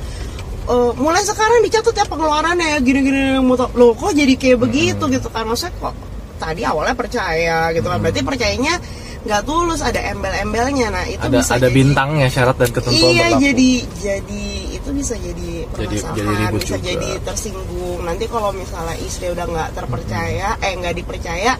eh, 0.67 0.93
mulai 0.99 1.23
sekarang 1.23 1.61
dicatat 1.63 1.95
ya 1.95 2.05
pengeluarannya 2.09 2.67
ya 2.75 2.79
gini-gini 2.81 3.39
loh 3.39 3.93
kok 3.95 4.13
jadi 4.17 4.35
kayak 4.35 4.59
begitu 4.59 5.05
gitu 5.07 5.29
kan. 5.31 5.47
Maksudnya 5.47 5.77
kok 5.79 5.95
tadi 6.43 6.67
awalnya 6.67 6.99
percaya 6.99 7.71
gitu 7.71 7.87
kan. 7.87 8.03
Berarti 8.03 8.21
percayanya 8.27 8.75
nggak 9.23 9.43
tulus 9.47 9.81
ada 9.87 10.03
embel-embelnya 10.11 10.91
nah 10.91 11.05
itu 11.07 11.23
ada 11.23 11.39
bisa 11.39 11.55
ada 11.55 11.71
jadi, 11.71 11.77
bintangnya 11.79 12.27
syarat 12.27 12.57
dan 12.59 12.71
ketentuan 12.75 13.11
iya 13.15 13.27
berlaku. 13.31 13.43
jadi 13.47 13.71
jadi 14.03 14.45
itu 14.75 14.89
bisa 14.91 15.15
jadi 15.15 15.51
Jadi- 15.63 15.71
permasalahan 15.71 16.51
jadi 16.51 16.57
bisa 16.59 16.77
juga. 16.77 16.87
jadi 16.91 17.11
tersinggung 17.23 18.01
nanti 18.03 18.25
kalau 18.27 18.51
misalnya 18.51 18.97
istri 18.99 19.27
udah 19.31 19.47
nggak 19.47 19.71
terpercaya 19.79 20.49
eh 20.59 20.73
nggak 20.75 20.95
dipercaya 20.99 21.53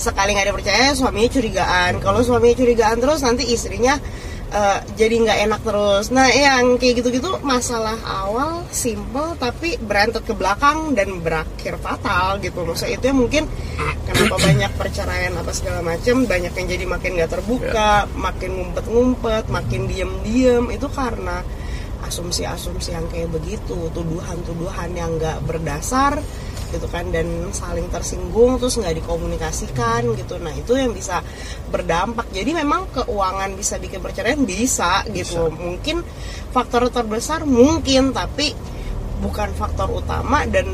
sekali 0.00 0.30
nggak 0.32 0.48
dipercaya 0.56 0.86
suaminya 0.96 1.30
curigaan 1.30 1.92
kalau 2.00 2.20
suaminya 2.24 2.56
curigaan 2.56 2.96
terus 2.96 3.20
nanti 3.20 3.44
istrinya 3.44 4.00
eh, 4.52 4.78
jadi 4.94 5.14
nggak 5.24 5.38
enak 5.48 5.60
terus. 5.64 6.06
Nah 6.12 6.28
yang 6.28 6.76
kayak 6.76 7.00
gitu-gitu 7.00 7.40
masalah 7.40 7.96
awal 8.04 8.62
simple 8.68 9.34
tapi 9.40 9.80
berantet 9.80 10.22
ke 10.28 10.36
belakang 10.36 10.92
dan 10.92 11.24
berakhir 11.24 11.80
fatal 11.80 12.38
gitu. 12.44 12.62
Maksudnya 12.62 13.00
itu 13.00 13.04
yang 13.08 13.18
mungkin 13.18 13.44
kenapa 14.04 14.36
banyak 14.36 14.72
perceraian 14.76 15.32
apa 15.34 15.52
segala 15.56 15.80
macam 15.80 16.28
banyak 16.28 16.52
yang 16.52 16.66
jadi 16.68 16.84
makin 16.84 17.10
gak 17.18 17.32
terbuka 17.32 18.06
makin 18.14 18.50
ngumpet-ngumpet 18.60 19.44
makin 19.48 19.88
diem-diem. 19.88 20.64
Itu 20.70 20.92
karena 20.92 21.40
asumsi-asumsi 22.02 22.92
yang 22.92 23.06
kayak 23.08 23.32
begitu 23.32 23.88
tuduhan-tuduhan 23.94 24.90
yang 24.92 25.16
gak 25.16 25.40
berdasar 25.48 26.20
gitu 26.72 26.88
kan 26.88 27.12
dan 27.12 27.52
saling 27.52 27.86
tersinggung 27.92 28.56
terus 28.56 28.80
nggak 28.80 28.96
dikomunikasikan 29.04 30.08
gitu. 30.16 30.40
Nah 30.40 30.56
itu 30.56 30.72
yang 30.74 30.96
bisa 30.96 31.20
berdampak. 31.68 32.32
Jadi 32.32 32.56
memang 32.56 32.88
keuangan 32.90 33.52
bisa 33.52 33.76
bikin 33.76 34.00
perceraian 34.00 34.40
bisa 34.42 35.04
gitu. 35.12 35.52
Mungkin 35.52 36.00
faktor 36.50 36.88
terbesar 36.88 37.44
mungkin 37.44 38.16
tapi 38.16 38.56
bukan 39.20 39.54
faktor 39.54 39.92
utama 39.92 40.48
dan 40.48 40.66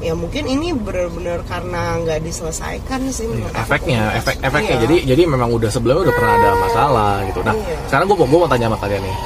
ya 0.00 0.16
mungkin 0.16 0.48
ini 0.48 0.72
benar-benar 0.72 1.44
karena 1.44 2.00
nggak 2.00 2.24
diselesaikan 2.24 3.12
sih 3.12 3.28
aku. 3.28 3.52
efeknya 3.52 4.00
komunikasi. 4.00 4.20
efek 4.24 4.36
efeknya. 4.40 4.76
Iya. 4.76 4.82
jadi 4.88 4.96
jadi 5.12 5.22
memang 5.28 5.50
udah 5.52 5.68
sebelumnya 5.68 6.08
udah 6.08 6.14
pernah 6.16 6.34
ada 6.40 6.50
masalah 6.56 7.12
gitu. 7.28 7.40
Nah 7.44 7.52
Iya. 7.52 7.76
sekarang 7.88 8.06
gue 8.08 8.16
mau 8.24 8.48
tanya 8.48 8.66
sama 8.72 8.78
kalian 8.80 9.02
nih. 9.04 9.16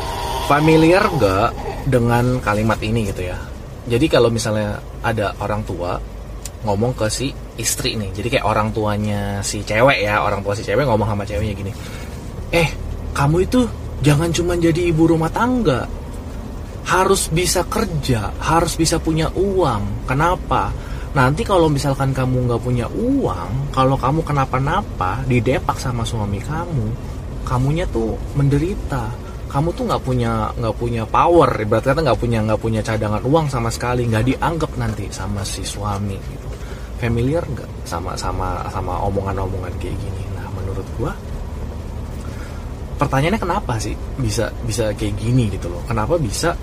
Familiar 0.44 1.04
gak 1.16 1.50
dengan 1.88 2.24
kalimat 2.44 2.76
ini 2.84 3.08
gitu 3.08 3.24
ya 3.32 3.53
jadi 3.84 4.06
kalau 4.08 4.28
misalnya 4.32 4.80
ada 5.04 5.36
orang 5.40 5.62
tua 5.64 6.00
ngomong 6.64 6.96
ke 6.96 7.06
si 7.12 7.28
istri 7.60 7.94
nih 8.00 8.10
jadi 8.16 8.28
kayak 8.38 8.46
orang 8.48 8.72
tuanya 8.72 9.44
si 9.44 9.60
cewek 9.60 10.00
ya 10.00 10.24
orang 10.24 10.40
tua 10.40 10.56
si 10.56 10.64
cewek 10.64 10.88
ngomong 10.88 11.04
sama 11.04 11.24
ceweknya 11.28 11.54
gini 11.54 11.72
eh 12.54 12.68
kamu 13.12 13.44
itu 13.44 13.68
jangan 14.00 14.32
cuma 14.32 14.56
jadi 14.56 14.90
ibu 14.90 15.04
rumah 15.04 15.28
tangga 15.28 15.86
harus 16.84 17.32
bisa 17.32 17.64
kerja, 17.64 18.30
harus 18.38 18.76
bisa 18.76 19.00
punya 19.00 19.32
uang. 19.32 20.04
Kenapa? 20.04 20.68
Nanti 21.16 21.46
kalau 21.46 21.72
misalkan 21.72 22.12
kamu 22.12 22.50
nggak 22.50 22.62
punya 22.62 22.86
uang, 22.90 23.72
kalau 23.72 23.96
kamu 23.96 24.20
kenapa-napa, 24.20 25.24
didepak 25.24 25.80
sama 25.80 26.04
suami 26.04 26.42
kamu, 26.42 26.86
kamunya 27.46 27.88
tuh 27.88 28.18
menderita. 28.36 29.08
Kamu 29.54 29.70
tuh 29.70 29.86
nggak 29.86 30.02
punya 30.02 30.50
nggak 30.58 30.74
punya 30.74 31.06
power, 31.06 31.46
ibarat 31.62 31.86
kata 31.86 32.02
nggak 32.02 32.18
punya 32.18 32.42
nggak 32.42 32.58
punya 32.58 32.82
cadangan 32.82 33.22
uang 33.22 33.46
sama 33.46 33.70
sekali, 33.70 34.02
nggak 34.10 34.34
dianggap 34.34 34.74
nanti 34.74 35.06
sama 35.14 35.46
si 35.46 35.62
suami. 35.62 36.18
Gitu. 36.18 36.48
Familiar 36.98 37.46
nggak 37.46 37.86
sama 37.86 38.18
sama 38.18 38.66
sama 38.74 38.98
omongan-omongan 39.06 39.70
kayak 39.78 39.94
gini? 39.94 40.22
Nah, 40.34 40.50
menurut 40.58 40.86
gua 40.98 41.14
pertanyaannya 42.98 43.40
kenapa 43.42 43.74
sih 43.82 43.94
bisa 44.18 44.50
bisa 44.62 44.94
kayak 44.94 45.18
gini 45.18 45.50
gitu 45.50 45.66
loh 45.66 45.82
kenapa 45.84 46.14
bisa 46.16 46.54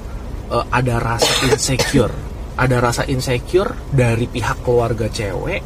eh, 0.49 0.65
ada 0.71 0.95
rasa 0.99 1.31
insecure 1.47 2.15
ada 2.55 2.77
rasa 2.79 3.03
insecure 3.07 3.71
dari 3.91 4.27
pihak 4.27 4.63
keluarga 4.63 5.11
cewek 5.11 5.61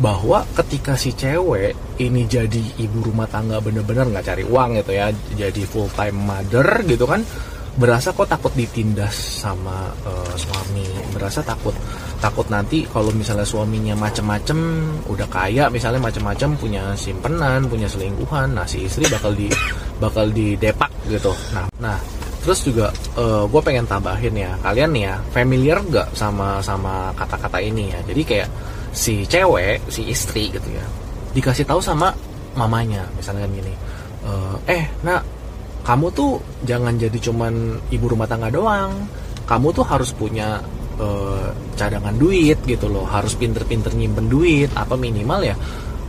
bahwa 0.00 0.42
ketika 0.56 0.96
si 0.96 1.12
cewek 1.12 2.00
ini 2.00 2.24
jadi 2.24 2.80
ibu 2.80 3.04
rumah 3.12 3.28
tangga 3.28 3.60
bener-bener 3.60 4.08
nggak 4.08 4.32
cari 4.32 4.44
uang 4.48 4.80
gitu 4.80 4.96
ya 4.96 5.12
jadi 5.36 5.62
full 5.68 5.92
time 5.92 6.16
mother 6.16 6.80
gitu 6.88 7.04
kan 7.04 7.20
berasa 7.76 8.10
kok 8.10 8.26
takut 8.26 8.50
ditindas 8.56 9.14
sama 9.44 9.92
eh, 10.02 10.34
suami. 10.34 10.84
Berasa 11.14 11.44
takut 11.44 11.76
takut 12.20 12.44
nanti 12.52 12.84
kalau 12.88 13.08
misalnya 13.16 13.46
suaminya 13.46 13.96
macem-macem 13.96 14.58
udah 15.08 15.28
kaya 15.28 15.72
misalnya 15.72 16.00
macem-macem 16.04 16.52
punya 16.60 16.92
simpenan 16.92 17.64
punya 17.64 17.88
selingkuhan 17.88 18.52
nah 18.52 18.68
si 18.68 18.84
istri 18.84 19.08
bakal 19.08 19.32
di 19.32 19.48
bakal 19.96 20.28
didepak 20.28 20.90
gitu. 21.08 21.32
Nah 21.56 21.68
nah 21.80 21.96
terus 22.40 22.64
juga 22.64 22.88
gue 23.20 23.60
pengen 23.60 23.84
tambahin 23.84 24.32
ya 24.32 24.56
kalian 24.64 24.90
nih 24.96 25.04
ya 25.12 25.14
familiar 25.28 25.76
gak 25.92 26.08
sama 26.16 26.60
sama 26.64 27.12
kata-kata 27.16 27.60
ini 27.60 27.92
ya? 27.92 28.00
Jadi 28.04 28.22
kayak 28.24 28.48
si 28.90 29.22
cewek 29.26 29.82
si 29.86 30.06
istri 30.10 30.50
gitu 30.50 30.68
ya 30.70 30.84
dikasih 31.34 31.62
tahu 31.62 31.78
sama 31.78 32.10
mamanya 32.58 33.06
misalnya 33.14 33.46
gini 33.46 33.70
"Eh, 34.26 34.56
eh 34.66 34.84
nak 35.06 35.22
kamu 35.80 36.12
tuh 36.12 36.36
jangan 36.68 36.94
jadi 37.00 37.16
cuman 37.16 37.80
ibu 37.88 38.06
rumah 38.06 38.28
tangga 38.28 38.52
doang. 38.52 38.92
Kamu 39.48 39.72
tuh 39.72 39.84
harus 39.88 40.12
punya 40.12 40.60
eh, 41.00 41.48
cadangan 41.74 42.14
duit 42.14 42.60
gitu 42.68 42.86
loh 42.92 43.08
harus 43.08 43.32
pinter-pinter 43.34 43.90
nyimpen 43.96 44.28
duit 44.28 44.68
apa 44.76 44.94
minimal 45.00 45.40
ya 45.40 45.56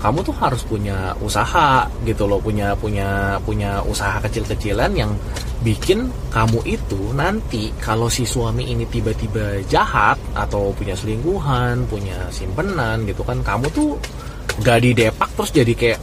kamu 0.02 0.26
tuh 0.26 0.36
harus 0.42 0.66
punya 0.66 1.14
usaha 1.22 1.86
gitu 2.04 2.26
loh 2.26 2.42
punya 2.42 2.74
punya 2.74 3.38
punya 3.46 3.86
usaha 3.86 4.18
kecil-kecilan 4.18 4.92
yang 4.98 5.14
bikin 5.62 6.10
kamu 6.34 6.60
itu 6.66 7.14
nanti 7.14 7.70
kalau 7.78 8.10
si 8.10 8.26
suami 8.26 8.74
ini 8.74 8.90
tiba-tiba 8.90 9.62
jahat 9.70 10.18
atau 10.34 10.74
punya 10.74 10.98
selingkuhan 10.98 11.86
punya 11.86 12.28
simpenan 12.34 13.06
gitu 13.06 13.22
kan 13.22 13.46
kamu 13.46 13.70
tuh 13.70 13.94
gak 14.66 14.82
didepak 14.82 15.30
terus 15.38 15.54
jadi 15.54 15.74
kayak 15.78 16.00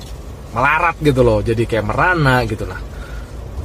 melarat 0.55 0.97
gitu 1.03 1.21
loh 1.27 1.43
jadi 1.43 1.63
kayak 1.67 1.85
merana 1.91 2.47
gitu 2.47 2.65
nah 2.65 2.79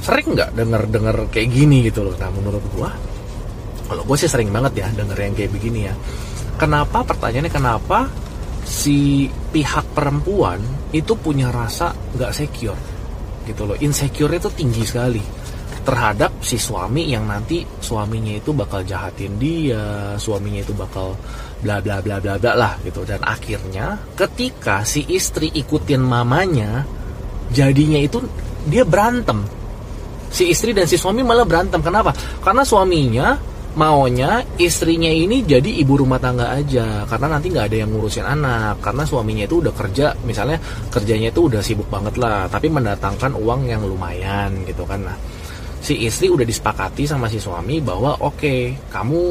sering 0.04 0.36
nggak 0.36 0.52
denger 0.52 0.82
denger 0.92 1.16
kayak 1.32 1.48
gini 1.48 1.88
gitu 1.88 2.04
loh? 2.04 2.12
Nah 2.20 2.28
menurut 2.28 2.60
gua 2.76 2.92
kalau 3.88 4.04
gue 4.04 4.16
sih 4.20 4.28
sering 4.28 4.52
banget 4.52 4.84
ya 4.84 4.86
denger 4.92 5.16
yang 5.16 5.34
kayak 5.36 5.50
begini 5.52 5.80
ya. 5.88 5.94
Kenapa? 6.60 7.04
Pertanyaannya 7.04 7.52
kenapa 7.52 8.08
si 8.64 9.28
pihak 9.28 9.92
perempuan 9.92 10.58
itu 10.90 11.12
punya 11.20 11.52
rasa 11.52 11.92
nggak 12.16 12.32
secure 12.32 12.80
gitu 13.44 13.68
loh. 13.68 13.76
Insecure 13.78 14.32
itu 14.34 14.48
tinggi 14.50 14.82
sekali. 14.82 15.22
Terhadap 15.84 16.40
si 16.40 16.56
suami 16.56 17.12
yang 17.12 17.28
nanti 17.28 17.60
suaminya 17.60 18.32
itu 18.32 18.56
bakal 18.56 18.80
jahatin 18.88 19.36
dia 19.36 20.16
suaminya 20.16 20.64
itu 20.64 20.72
bakal 20.72 21.12
bla 21.60 21.76
bla 21.84 22.00
bla 22.00 22.16
bla 22.24 22.40
bla 22.40 22.52
lah 22.56 22.72
gitu. 22.80 23.04
Dan 23.04 23.20
akhirnya 23.20 24.00
ketika 24.16 24.80
si 24.88 25.04
istri 25.12 25.52
ikutin 25.52 26.00
mamanya 26.00 26.88
jadinya 27.52 28.00
itu 28.00 28.24
dia 28.64 28.88
berantem. 28.88 29.44
Si 30.32 30.48
istri 30.48 30.72
dan 30.72 30.88
si 30.88 30.96
suami 30.96 31.20
malah 31.20 31.44
berantem. 31.44 31.84
Kenapa? 31.84 32.16
Karena 32.40 32.64
suaminya 32.64 33.36
maunya 33.74 34.38
istrinya 34.54 35.10
ini 35.10 35.42
jadi 35.42 35.66
ibu 35.82 35.98
rumah 35.98 36.22
tangga 36.22 36.54
aja 36.54 37.02
karena 37.10 37.26
nanti 37.38 37.50
nggak 37.50 37.66
ada 37.66 37.76
yang 37.82 37.90
ngurusin 37.90 38.22
anak 38.22 38.78
karena 38.78 39.02
suaminya 39.02 39.44
itu 39.50 39.58
udah 39.58 39.74
kerja 39.74 40.14
misalnya 40.22 40.62
kerjanya 40.94 41.34
itu 41.34 41.50
udah 41.50 41.58
sibuk 41.58 41.90
banget 41.90 42.14
lah 42.22 42.46
tapi 42.46 42.70
mendatangkan 42.70 43.34
uang 43.34 43.66
yang 43.66 43.82
lumayan 43.82 44.54
gitu 44.62 44.86
kan. 44.86 45.02
Nah 45.02 45.18
si 45.82 46.06
istri 46.06 46.30
udah 46.30 46.46
disepakati 46.46 47.04
sama 47.04 47.26
si 47.26 47.42
suami 47.42 47.82
bahwa 47.82 48.14
oke 48.22 48.78
kamu 48.94 49.22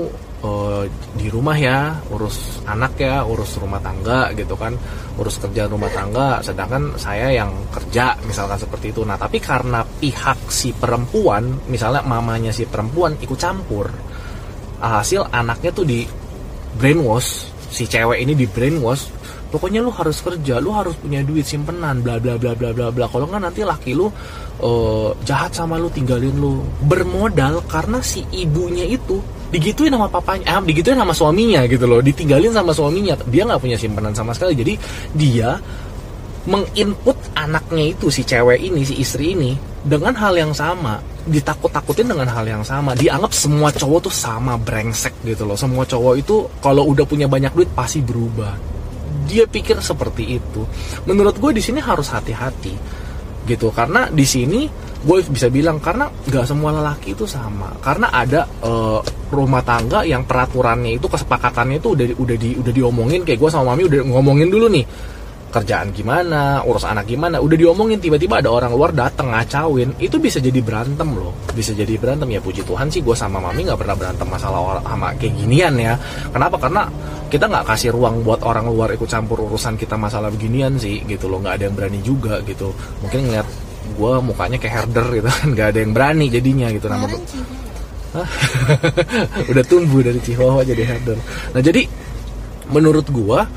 eh, 0.43 0.83
di 1.15 1.27
rumah 1.31 1.55
ya 1.55 1.95
urus 2.11 2.61
anak 2.67 2.99
ya 2.99 3.23
urus 3.23 3.55
rumah 3.63 3.79
tangga 3.79 4.27
gitu 4.35 4.59
kan. 4.59 4.75
Urus 5.15 5.39
kerja 5.39 5.71
rumah 5.71 5.87
tangga 5.95 6.43
sedangkan 6.43 6.99
saya 6.99 7.31
yang 7.31 7.51
kerja 7.71 8.19
misalkan 8.27 8.59
seperti 8.59 8.91
itu. 8.91 9.07
Nah 9.07 9.15
tapi 9.15 9.39
karena 9.39 9.87
pihak 9.87 10.51
si 10.51 10.75
perempuan 10.75 11.63
misalnya 11.71 12.03
mamanya 12.03 12.51
si 12.51 12.67
perempuan 12.67 13.15
ikut 13.23 13.39
campur 13.39 14.12
hasil 14.83 15.31
anaknya 15.31 15.71
tuh 15.71 15.87
di 15.87 16.03
brainwash 16.75 17.47
si 17.71 17.87
cewek 17.87 18.21
ini 18.21 18.35
di 18.35 18.45
brainwash 18.45 19.09
pokoknya 19.53 19.85
lu 19.85 19.93
harus 19.93 20.17
kerja 20.25 20.57
lu 20.57 20.73
harus 20.73 20.97
punya 20.97 21.21
duit 21.21 21.45
simpenan 21.45 22.01
bla 22.01 22.17
bla 22.17 22.41
bla 22.41 22.57
bla 22.57 22.73
bla 22.73 22.89
bla. 22.89 23.05
Kalau 23.05 23.29
nggak 23.29 23.41
nanti 23.45 23.61
laki 23.61 23.93
lu 23.93 24.09
eh, 24.57 25.09
jahat 25.21 25.53
sama 25.53 25.77
lu 25.77 25.93
tinggalin 25.93 26.33
lu. 26.33 26.65
Bermodal 26.89 27.61
karena 27.69 28.01
si 28.01 28.25
ibunya 28.33 28.81
itu 28.89 29.21
digituin 29.53 29.93
sama 29.93 30.09
papanya 30.09 30.57
ah, 30.57 30.61
digituin 30.65 30.97
sama 30.97 31.13
suaminya 31.13 31.69
gitu 31.69 31.85
loh. 31.85 32.01
Ditinggalin 32.01 32.49
sama 32.49 32.73
suaminya. 32.73 33.13
Dia 33.29 33.45
nggak 33.45 33.61
punya 33.61 33.77
simpanan 33.77 34.17
sama 34.17 34.33
sekali. 34.33 34.57
Jadi 34.57 34.73
dia 35.13 35.61
menginput 36.49 37.15
anaknya 37.37 37.93
itu 37.93 38.09
si 38.09 38.25
cewek 38.25 38.57
ini 38.57 38.81
si 38.83 38.99
istri 38.99 39.37
ini 39.37 39.72
dengan 39.83 40.15
hal 40.15 40.33
yang 40.39 40.55
sama 40.55 41.03
ditakut-takutin 41.23 42.07
dengan 42.07 42.27
hal 42.27 42.43
yang 42.43 42.63
sama 42.63 42.95
dianggap 42.95 43.31
semua 43.31 43.71
cowok 43.71 44.07
tuh 44.07 44.13
sama 44.15 44.55
brengsek 44.59 45.23
gitu 45.23 45.43
loh. 45.43 45.59
Semua 45.59 45.83
cowok 45.83 46.13
itu 46.19 46.47
kalau 46.63 46.87
udah 46.91 47.03
punya 47.07 47.27
banyak 47.27 47.51
duit 47.51 47.69
pasti 47.71 47.99
berubah. 47.99 48.55
Dia 49.27 49.47
pikir 49.47 49.79
seperti 49.79 50.39
itu. 50.39 50.67
Menurut 51.07 51.35
gue 51.39 51.51
di 51.55 51.63
sini 51.63 51.79
harus 51.79 52.11
hati-hati 52.11 52.75
gitu 53.43 53.75
karena 53.75 54.07
di 54.07 54.23
sini 54.23 54.71
gue 55.03 55.19
bisa 55.27 55.51
bilang 55.51 55.83
karena 55.83 56.07
nggak 56.07 56.45
semua 56.47 56.71
lelaki 56.75 57.15
itu 57.15 57.27
sama. 57.27 57.75
Karena 57.83 58.11
ada 58.11 58.47
eh, 58.47 58.99
rumah 59.31 59.63
tangga 59.63 60.07
yang 60.07 60.23
peraturannya 60.23 60.95
itu 60.95 61.07
kesepakatannya 61.11 61.83
itu 61.83 61.95
udah 61.95 62.07
udah 62.19 62.35
di 62.39 62.49
udah 62.55 62.71
diomongin. 62.71 63.23
Kayak 63.27 63.47
gue 63.47 63.49
sama 63.51 63.75
mami 63.75 63.87
udah 63.87 63.99
ngomongin 64.11 64.47
dulu 64.47 64.67
nih 64.71 64.85
kerjaan 65.53 65.93
gimana, 65.93 66.65
urus 66.65 66.81
anak 66.81 67.05
gimana, 67.05 67.37
udah 67.37 67.53
diomongin 67.53 68.01
tiba-tiba 68.01 68.41
ada 68.41 68.49
orang 68.49 68.73
luar 68.73 68.89
dateng 68.89 69.29
ngacauin, 69.29 69.93
itu 70.01 70.17
bisa 70.17 70.41
jadi 70.41 70.57
berantem 70.65 71.05
loh, 71.13 71.37
bisa 71.53 71.77
jadi 71.77 71.93
berantem. 72.01 72.33
Ya 72.33 72.41
puji 72.41 72.65
Tuhan 72.65 72.89
sih 72.89 73.05
gue 73.05 73.13
sama 73.13 73.37
mami 73.37 73.69
nggak 73.69 73.77
pernah 73.77 73.93
berantem 73.93 74.25
masalah 74.25 74.59
orang 74.59 74.85
sama 74.89 75.07
kayak 75.13 75.33
ginian 75.37 75.73
ya, 75.77 75.93
kenapa? 76.33 76.57
Karena 76.57 76.89
kita 77.29 77.45
nggak 77.45 77.65
kasih 77.69 77.89
ruang 77.93 78.25
buat 78.25 78.41
orang 78.41 78.65
luar 78.73 78.89
ikut 78.97 79.05
campur 79.05 79.45
urusan 79.45 79.77
kita 79.77 79.93
masalah 79.93 80.33
beginian 80.33 80.73
sih 80.81 81.05
gitu 81.05 81.29
loh, 81.29 81.37
nggak 81.37 81.61
ada 81.61 81.63
yang 81.69 81.75
berani 81.77 81.99
juga 82.01 82.41
gitu, 82.49 82.73
mungkin 83.05 83.29
ngeliat 83.29 83.47
gue 83.93 84.13
mukanya 84.25 84.57
kayak 84.57 84.73
herder 84.73 85.07
gitu 85.21 85.29
kan, 85.29 85.45
nggak 85.53 85.67
ada 85.69 85.79
yang 85.85 85.93
berani 85.93 86.25
jadinya 86.33 86.67
gitu. 86.73 86.89
Nama 86.89 87.05
udah 89.49 89.63
tumbuh 89.65 90.05
dari 90.05 90.21
Chihuahua 90.21 90.61
jadi 90.61 90.85
herder. 90.85 91.17
Nah 91.53 91.61
jadi 91.61 91.81
menurut 92.69 93.09
gua 93.09 93.49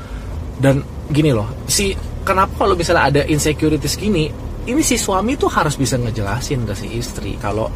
dan 0.57 0.81
gini 1.09 1.31
loh 1.31 1.47
si 1.69 1.93
kenapa 2.25 2.65
kalau 2.65 2.75
misalnya 2.75 3.03
ada 3.07 3.21
insecurities 3.25 3.95
gini 3.95 4.27
ini 4.67 4.81
si 4.83 4.99
suami 4.99 5.39
tuh 5.39 5.47
harus 5.47 5.79
bisa 5.79 5.95
ngejelasin 5.95 6.67
ke 6.67 6.73
si 6.75 6.87
istri 6.99 7.39
kalau 7.39 7.71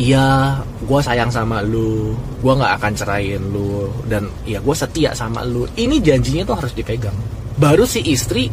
iya 0.00 0.56
gue 0.82 1.00
sayang 1.04 1.28
sama 1.28 1.60
lu 1.60 2.16
gue 2.40 2.52
nggak 2.52 2.72
akan 2.80 2.92
ceraiin 2.96 3.42
lu 3.52 3.92
dan 4.08 4.26
ya 4.48 4.58
gue 4.58 4.74
setia 4.74 5.12
sama 5.12 5.44
lu. 5.44 5.68
Ini 5.76 6.00
janjinya 6.00 6.42
tuh 6.48 6.56
harus 6.58 6.72
dipegang. 6.72 7.14
Baru 7.60 7.84
si 7.84 8.00
istri 8.08 8.48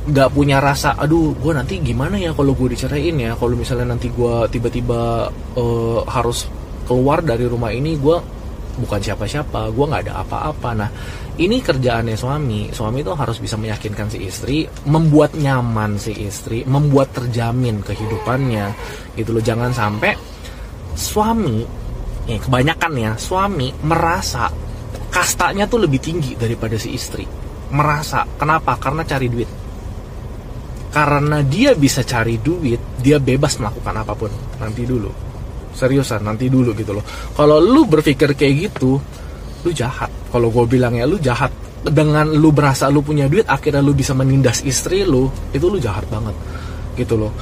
nggak 0.00 0.32
punya 0.32 0.58
rasa 0.58 0.96
aduh 0.96 1.36
gue 1.36 1.52
nanti 1.52 1.76
gimana 1.84 2.16
ya 2.16 2.32
kalau 2.32 2.56
gue 2.56 2.72
diceraiin 2.72 3.20
ya? 3.20 3.36
Kalau 3.36 3.54
misalnya 3.54 3.92
nanti 3.92 4.08
gue 4.08 4.34
tiba-tiba 4.48 5.28
uh, 5.60 6.00
harus 6.08 6.48
keluar 6.88 7.22
dari 7.22 7.46
rumah 7.46 7.70
ini 7.70 7.94
gue 8.00 8.16
bukan 8.80 8.98
siapa-siapa 8.98 9.70
gue 9.70 9.84
nggak 9.84 10.02
ada 10.08 10.14
apa-apa. 10.24 10.70
Nah 10.72 10.90
ini 11.40 11.64
kerjaannya 11.64 12.16
suami. 12.20 12.68
Suami 12.68 13.00
itu 13.00 13.12
harus 13.16 13.40
bisa 13.40 13.56
meyakinkan 13.56 14.12
si 14.12 14.20
istri 14.28 14.68
membuat 14.84 15.32
nyaman 15.32 15.96
si 15.96 16.12
istri 16.12 16.68
membuat 16.68 17.16
terjamin 17.16 17.80
kehidupannya. 17.80 18.76
Gitu 19.16 19.32
loh 19.32 19.40
jangan 19.40 19.72
sampai 19.72 20.12
suami 20.92 21.64
ya 22.28 22.36
kebanyakan 22.36 22.92
ya 23.00 23.12
suami 23.16 23.72
merasa 23.88 24.52
kastanya 25.08 25.64
tuh 25.64 25.88
lebih 25.88 25.98
tinggi 25.98 26.36
daripada 26.36 26.76
si 26.76 26.92
istri. 26.92 27.24
Merasa. 27.72 28.28
Kenapa? 28.36 28.76
Karena 28.76 29.02
cari 29.08 29.26
duit. 29.32 29.50
Karena 30.90 31.40
dia 31.40 31.72
bisa 31.72 32.02
cari 32.02 32.36
duit 32.42 33.00
dia 33.00 33.16
bebas 33.16 33.56
melakukan 33.56 33.94
apa 33.96 34.12
pun. 34.12 34.30
Nanti 34.60 34.84
dulu. 34.84 35.08
Seriusan 35.72 36.20
nanti 36.20 36.52
dulu 36.52 36.76
gitu 36.76 36.92
loh. 36.92 37.04
Kalau 37.32 37.62
lu 37.62 37.88
berpikir 37.88 38.36
kayak 38.36 38.54
gitu 38.68 39.00
lu 39.64 39.70
jahat. 39.74 40.10
Kalau 40.30 40.48
gue 40.48 40.64
bilang 40.66 40.96
ya 40.96 41.04
lu 41.04 41.16
jahat. 41.20 41.52
Dengan 41.80 42.28
lu 42.28 42.52
berasa 42.52 42.92
lu 42.92 43.00
punya 43.00 43.24
duit 43.24 43.48
akhirnya 43.48 43.80
lu 43.80 43.96
bisa 43.96 44.12
menindas 44.12 44.60
istri 44.68 45.00
lu 45.00 45.32
itu 45.56 45.64
lu 45.64 45.80
jahat 45.80 46.04
banget. 46.12 46.36
Gitu 46.96 47.16
loh. 47.16 47.32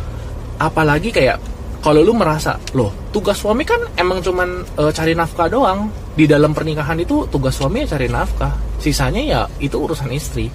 Apalagi 0.63 1.11
kayak 1.11 1.39
kalau 1.79 2.03
lu 2.03 2.15
merasa 2.15 2.59
loh 2.75 2.91
tugas 3.15 3.39
suami 3.39 3.63
kan 3.63 3.79
emang 3.95 4.19
cuman 4.19 4.63
e, 4.79 4.83
cari 4.95 5.15
nafkah 5.15 5.51
doang. 5.51 5.91
Di 6.19 6.27
dalam 6.27 6.51
pernikahan 6.51 6.99
itu 6.99 7.27
tugas 7.31 7.55
suami 7.55 7.87
ya 7.87 7.99
cari 7.99 8.07
nafkah. 8.11 8.55
Sisanya 8.79 9.23
ya 9.23 9.41
itu 9.59 9.79
urusan 9.79 10.11
istri. 10.15 10.47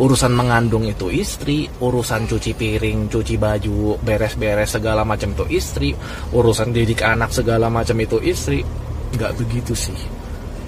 Urusan 0.00 0.32
mengandung 0.32 0.88
itu 0.88 1.12
istri, 1.12 1.68
urusan 1.68 2.24
cuci 2.24 2.56
piring, 2.56 3.12
cuci 3.12 3.36
baju, 3.36 4.00
beres-beres 4.00 4.80
segala 4.80 5.04
macam 5.04 5.36
itu 5.36 5.44
istri, 5.52 5.92
urusan 6.32 6.72
didik 6.72 7.04
anak 7.04 7.34
segala 7.34 7.68
macam 7.68 8.00
itu 8.00 8.16
istri. 8.22 8.64
Nggak 9.12 9.32
begitu 9.36 9.76
sih. 9.76 10.19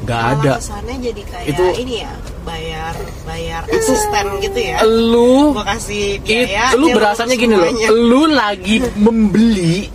Nggak 0.02 0.22
ada. 0.34 0.52
kesannya 0.58 0.96
jadi 0.98 1.22
kayak 1.22 1.46
Itu- 1.48 1.74
ini 1.78 1.94
ya 2.02 2.12
bayar 2.42 2.94
bayar 3.22 3.62
asisten 3.70 4.26
gitu 4.42 4.58
ya? 4.58 4.76
Lu 4.82 5.54
gua 5.54 5.64
kasih 5.68 6.18
it, 6.18 6.50
biaya 6.50 6.74
lu 6.74 6.86
berasanya 6.90 7.34
gini 7.34 7.54
loh. 7.54 7.70
Lu 7.88 8.22
lagi 8.26 8.82
membeli 8.98 9.86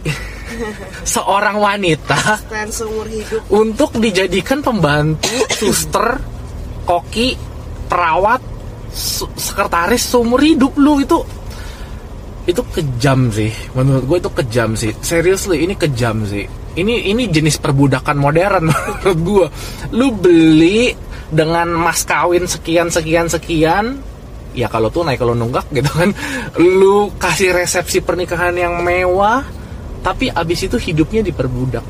seorang 1.03 1.59
wanita 1.59 2.39
asisten 2.39 2.67
seumur 2.71 3.05
hidup. 3.05 3.41
untuk 3.49 3.91
dijadikan 3.99 4.63
pembantu, 4.63 5.27
suster, 5.51 6.23
koki, 6.83 7.35
perawat, 7.85 8.39
su- 8.89 9.29
sekretaris 9.35 10.07
seumur 10.07 10.39
hidup 10.39 10.71
lu. 10.75 11.03
Itu 11.03 11.19
itu 12.47 12.61
kejam 12.71 13.27
sih. 13.27 13.51
Menurut 13.75 14.07
gue 14.07 14.17
itu 14.23 14.31
kejam 14.33 14.71
sih. 14.73 14.95
Seriously 15.03 15.67
ini 15.67 15.75
kejam 15.75 16.23
sih 16.23 16.47
ini 16.77 17.09
ini 17.09 17.27
jenis 17.27 17.57
perbudakan 17.57 18.17
modern 18.21 18.69
menurut 18.69 19.19
gue 19.19 19.45
lu 19.97 20.13
beli 20.13 20.93
dengan 21.27 21.67
mas 21.75 22.07
kawin 22.07 22.47
sekian 22.47 22.87
sekian 22.87 23.27
sekian 23.27 23.99
ya 24.57 24.65
kalau 24.71 24.89
tuh 24.89 25.05
naik 25.05 25.21
kalau 25.21 25.37
nunggak 25.37 25.69
gitu 25.77 25.91
kan. 25.93 26.09
Lu 26.57 27.13
kasih 27.21 27.53
resepsi 27.53 28.01
pernikahan 28.01 28.57
yang 28.57 28.81
mewah 28.81 29.45
tapi 30.01 30.33
abis 30.33 30.65
itu 30.65 30.77
hidupnya 30.81 31.21
diperbudak. 31.21 31.85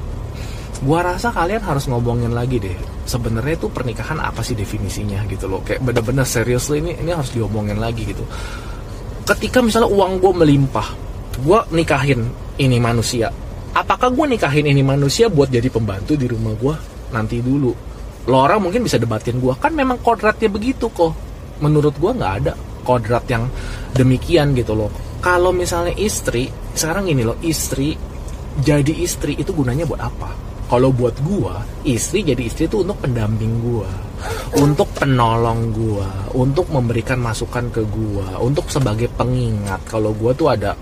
Gua 0.77 1.01
rasa 1.01 1.33
kalian 1.33 1.63
harus 1.65 1.89
ngomongin 1.89 2.37
lagi 2.37 2.61
deh 2.61 2.77
sebenarnya 3.07 3.55
tuh 3.57 3.71
pernikahan 3.73 4.19
apa 4.21 4.43
sih 4.43 4.53
definisinya 4.53 5.23
gitu 5.31 5.47
loh. 5.47 5.63
Kayak 5.63 5.81
bener-bener 5.85 6.27
serius 6.27 6.69
ini 6.69 6.93
ini 6.97 7.15
harus 7.15 7.31
diomongin 7.33 7.79
lagi 7.79 8.03
gitu. 8.03 8.21
Ketika 9.27 9.63
misalnya 9.63 9.89
uang 9.89 10.21
gue 10.21 10.33
melimpah 10.33 10.87
gue 11.37 11.59
nikahin 11.69 12.25
ini 12.57 12.81
manusia 12.81 13.29
apakah 13.77 14.09
gue 14.09 14.25
nikahin 14.33 14.65
ini 14.65 14.81
manusia 14.81 15.29
buat 15.29 15.53
jadi 15.53 15.69
pembantu 15.69 16.17
di 16.17 16.25
rumah 16.25 16.57
gue 16.57 16.75
nanti 17.13 17.37
dulu. 17.39 17.71
Lo 18.27 18.37
orang 18.43 18.59
mungkin 18.59 18.83
bisa 18.83 18.97
debatin 18.97 19.37
gue 19.37 19.53
kan 19.55 19.71
memang 19.71 20.01
kodratnya 20.01 20.49
begitu 20.49 20.89
kok. 20.89 21.13
Menurut 21.61 21.93
gue 21.95 22.11
nggak 22.11 22.33
ada 22.43 22.53
kodrat 22.81 23.23
yang 23.29 23.45
demikian 23.93 24.57
gitu 24.57 24.73
loh. 24.73 24.89
Kalau 25.21 25.53
misalnya 25.53 25.93
istri 25.93 26.49
sekarang 26.77 27.09
gini 27.09 27.25
loh 27.25 27.37
istri 27.41 27.93
jadi 28.57 28.93
istri 29.05 29.37
itu 29.37 29.53
gunanya 29.53 29.85
buat 29.85 30.01
apa? 30.01 30.29
Kalau 30.67 30.91
buat 30.91 31.15
gua 31.23 31.63
istri 31.87 32.27
jadi 32.27 32.43
istri 32.43 32.67
itu 32.67 32.83
untuk 32.83 32.99
pendamping 32.99 33.63
gua 33.63 33.87
untuk 34.59 34.89
penolong 34.97 35.71
gua 35.71 36.09
untuk 36.35 36.67
memberikan 36.73 37.23
masukan 37.23 37.71
ke 37.71 37.87
gua 37.87 38.41
untuk 38.43 38.67
sebagai 38.67 39.07
pengingat. 39.15 39.79
Kalau 39.87 40.11
gua 40.11 40.35
tuh 40.35 40.51
ada 40.51 40.75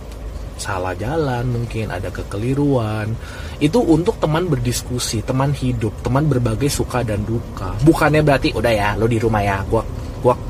salah 0.55 0.95
jalan 0.95 1.43
mungkin 1.51 1.91
ada 1.91 2.07
kekeliruan. 2.11 3.11
Itu 3.59 3.83
untuk 3.83 4.19
teman 4.19 4.47
berdiskusi 4.47 5.23
teman 5.23 5.51
hidup 5.51 5.91
teman 6.03 6.27
berbagai 6.27 6.71
suka 6.71 7.03
dan 7.03 7.23
duka. 7.27 7.75
Bukannya 7.83 8.23
berarti 8.23 8.55
udah 8.55 8.73
ya 8.73 8.89
lo 8.95 9.05
di 9.07 9.19
rumah 9.19 9.43
ya 9.43 9.59
gua 9.67 9.83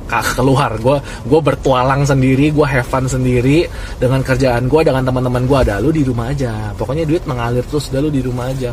ka- 0.08 0.34
keluar. 0.38 0.78
Gua 0.80 1.02
gua 1.26 1.40
bertualang 1.42 2.06
sendiri 2.06 2.54
gua 2.54 2.70
have 2.70 2.88
fun 2.88 3.10
sendiri 3.10 3.66
dengan 3.98 4.22
kerjaan 4.22 4.70
gua 4.70 4.86
dengan 4.86 5.04
teman-teman 5.06 5.44
gua. 5.50 5.66
Ada 5.66 5.82
lu 5.82 5.90
di 5.90 6.06
rumah 6.06 6.30
aja. 6.30 6.74
Pokoknya 6.78 7.04
duit 7.06 7.26
mengalir 7.26 7.66
terus 7.66 7.90
udah 7.90 8.02
lu 8.06 8.10
di 8.14 8.22
rumah 8.22 8.50
aja. 8.54 8.72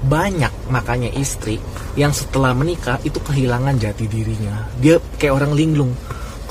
Banyak 0.00 0.72
makanya 0.72 1.12
istri 1.14 1.60
yang 1.92 2.10
setelah 2.10 2.56
menikah 2.56 2.96
itu 3.04 3.20
kehilangan 3.20 3.76
jati 3.76 4.08
dirinya. 4.08 4.66
Dia 4.80 4.98
kayak 5.20 5.34
orang 5.36 5.52
linglung. 5.54 5.92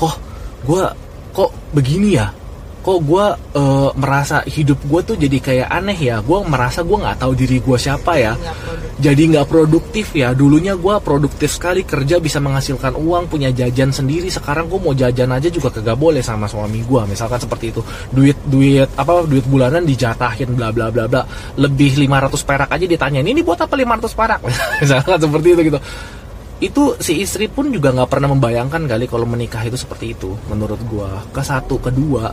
Kok 0.00 0.16
gua 0.64 0.94
kok 1.30 1.50
begini 1.70 2.18
ya 2.18 2.39
kok 2.80 2.98
gua 3.04 3.36
eh, 3.36 3.90
merasa 3.96 4.42
hidup 4.44 4.80
gua 4.88 5.00
tuh 5.04 5.16
jadi 5.16 5.38
kayak 5.38 5.68
aneh 5.68 5.96
ya? 5.96 6.16
Gua 6.24 6.42
merasa 6.44 6.80
gua 6.80 7.04
nggak 7.06 7.18
tahu 7.20 7.32
diri 7.36 7.60
gua 7.60 7.76
siapa 7.76 8.16
ya. 8.16 8.32
Jadi 9.00 9.22
nggak 9.36 9.46
produktif 9.48 10.12
ya. 10.16 10.32
Dulunya 10.32 10.74
gua 10.74 10.98
produktif 10.98 11.52
sekali 11.54 11.84
kerja 11.84 12.18
bisa 12.18 12.40
menghasilkan 12.40 12.96
uang 12.96 13.28
punya 13.28 13.52
jajan 13.52 13.92
sendiri. 13.92 14.28
Sekarang 14.32 14.66
gua 14.66 14.80
mau 14.80 14.94
jajan 14.96 15.30
aja 15.30 15.48
juga 15.48 15.70
kagak 15.70 15.96
boleh 15.96 16.24
sama 16.24 16.48
suami 16.48 16.82
gua. 16.84 17.04
Misalkan 17.04 17.38
seperti 17.38 17.72
itu. 17.72 17.80
Duit 18.10 18.36
duit 18.48 18.88
apa 18.96 19.24
duit 19.28 19.44
bulanan 19.46 19.84
dijatahin 19.84 20.56
bla 20.56 20.72
bla 20.72 20.88
bla 20.88 21.06
bla. 21.06 21.22
Lebih 21.60 22.00
500 22.08 22.48
perak 22.48 22.68
aja 22.72 22.84
ditanyain 22.88 23.28
ini 23.28 23.44
buat 23.44 23.60
apa 23.60 23.76
500 23.76 24.18
perak? 24.18 24.40
Misalkan 24.82 25.18
seperti 25.20 25.48
itu 25.54 25.62
gitu 25.72 25.80
itu 26.60 26.94
si 27.00 27.24
istri 27.24 27.48
pun 27.48 27.72
juga 27.72 27.88
nggak 27.90 28.10
pernah 28.12 28.28
membayangkan 28.36 28.84
kali 28.84 29.08
kalau 29.08 29.24
menikah 29.24 29.64
itu 29.64 29.80
seperti 29.80 30.12
itu 30.12 30.36
menurut 30.52 30.80
gua. 30.84 31.24
Ke 31.32 31.40
satu 31.40 31.80
kedua 31.80 32.28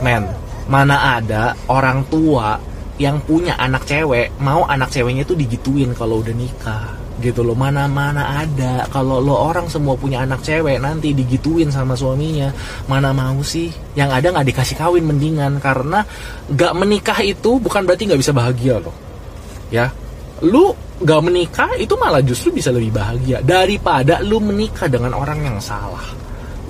men 0.00 0.24
mana 0.70 1.18
ada 1.18 1.58
orang 1.66 2.06
tua 2.06 2.56
yang 3.00 3.18
punya 3.26 3.58
anak 3.58 3.90
cewek 3.90 4.38
mau 4.38 4.62
anak 4.70 4.94
ceweknya 4.94 5.26
tuh 5.26 5.34
digituin 5.34 5.90
kalau 5.98 6.22
udah 6.22 6.30
nikah 6.30 6.94
gitu 7.20 7.42
loh. 7.42 7.58
Mana 7.58 7.90
mana 7.90 8.46
ada. 8.46 8.86
Kalau 8.88 9.18
lo 9.18 9.34
orang 9.34 9.66
semua 9.66 9.98
punya 9.98 10.22
anak 10.24 10.46
cewek 10.46 10.78
nanti 10.78 11.10
digituin 11.12 11.68
sama 11.74 11.98
suaminya. 11.98 12.54
Mana 12.86 13.10
mau 13.10 13.42
sih? 13.44 13.68
Yang 13.98 14.10
ada 14.14 14.26
nggak 14.36 14.46
dikasih 14.54 14.76
kawin 14.78 15.04
mendingan. 15.04 15.58
Karena 15.58 16.06
nggak 16.48 16.72
menikah 16.78 17.18
itu 17.20 17.60
bukan 17.60 17.84
berarti 17.84 18.08
nggak 18.08 18.20
bisa 18.22 18.32
bahagia 18.32 18.78
loh. 18.80 18.94
Ya 19.74 19.92
lu 20.46 20.72
gak 21.00 21.20
menikah 21.24 21.70
itu 21.76 21.96
malah 21.96 22.24
justru 22.24 22.52
bisa 22.52 22.72
lebih 22.72 22.96
bahagia. 22.96 23.44
Daripada 23.44 24.20
lu 24.24 24.40
menikah 24.40 24.88
dengan 24.88 25.16
orang 25.16 25.40
yang 25.44 25.58
salah. 25.60 26.04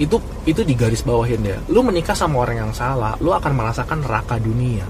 Itu 0.01 0.17
itu 0.49 0.65
di 0.65 0.73
garis 0.73 1.05
bawahin 1.05 1.45
ya 1.45 1.61
lu 1.69 1.85
menikah 1.85 2.17
sama 2.17 2.41
orang 2.41 2.65
yang 2.65 2.73
salah 2.73 3.13
lu 3.21 3.37
akan 3.37 3.53
merasakan 3.53 4.01
neraka 4.01 4.41
dunia. 4.41 4.87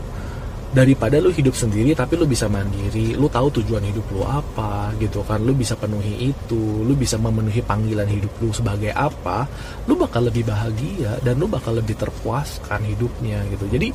Daripada 0.71 1.19
lu 1.19 1.35
hidup 1.35 1.51
sendiri 1.51 1.99
tapi 1.99 2.14
lu 2.14 2.31
bisa 2.31 2.47
mandiri 2.47 3.19
lu 3.19 3.27
tahu 3.27 3.51
tujuan 3.59 3.83
hidup 3.83 4.07
lu 4.14 4.23
apa 4.23 4.95
gitu 5.03 5.27
kan. 5.27 5.43
Lu 5.43 5.51
bisa 5.51 5.75
penuhi 5.75 6.31
itu 6.31 6.87
lu 6.87 6.95
bisa 6.95 7.19
memenuhi 7.19 7.59
panggilan 7.59 8.07
hidup 8.07 8.31
lu 8.38 8.55
sebagai 8.55 8.95
apa 8.95 9.51
lu 9.90 9.99
bakal 9.99 10.31
lebih 10.31 10.47
bahagia 10.47 11.19
dan 11.27 11.43
lu 11.43 11.51
bakal 11.51 11.75
lebih 11.75 11.99
terpuaskan 11.99 12.87
hidupnya 12.87 13.43
gitu. 13.51 13.66
Jadi 13.66 13.90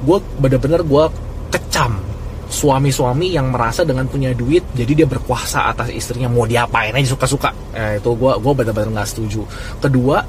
gue 0.00 0.18
bener-bener 0.40 0.80
gue 0.80 1.04
kecam 1.52 2.00
suami-suami 2.48 3.32
yang 3.32 3.50
merasa 3.50 3.82
dengan 3.82 4.04
punya 4.06 4.30
duit 4.36 4.62
jadi 4.76 5.04
dia 5.04 5.06
berkuasa 5.08 5.72
atas 5.72 5.88
istrinya 5.90 6.28
mau 6.28 6.44
diapain 6.44 6.94
aja 6.94 7.14
suka-suka. 7.14 7.50
Eh, 7.74 7.98
itu 7.98 8.10
gue 8.14 8.32
gua 8.38 8.52
bener-bener 8.52 9.00
nggak 9.00 9.08
setuju. 9.08 9.42
Kedua 9.80 10.20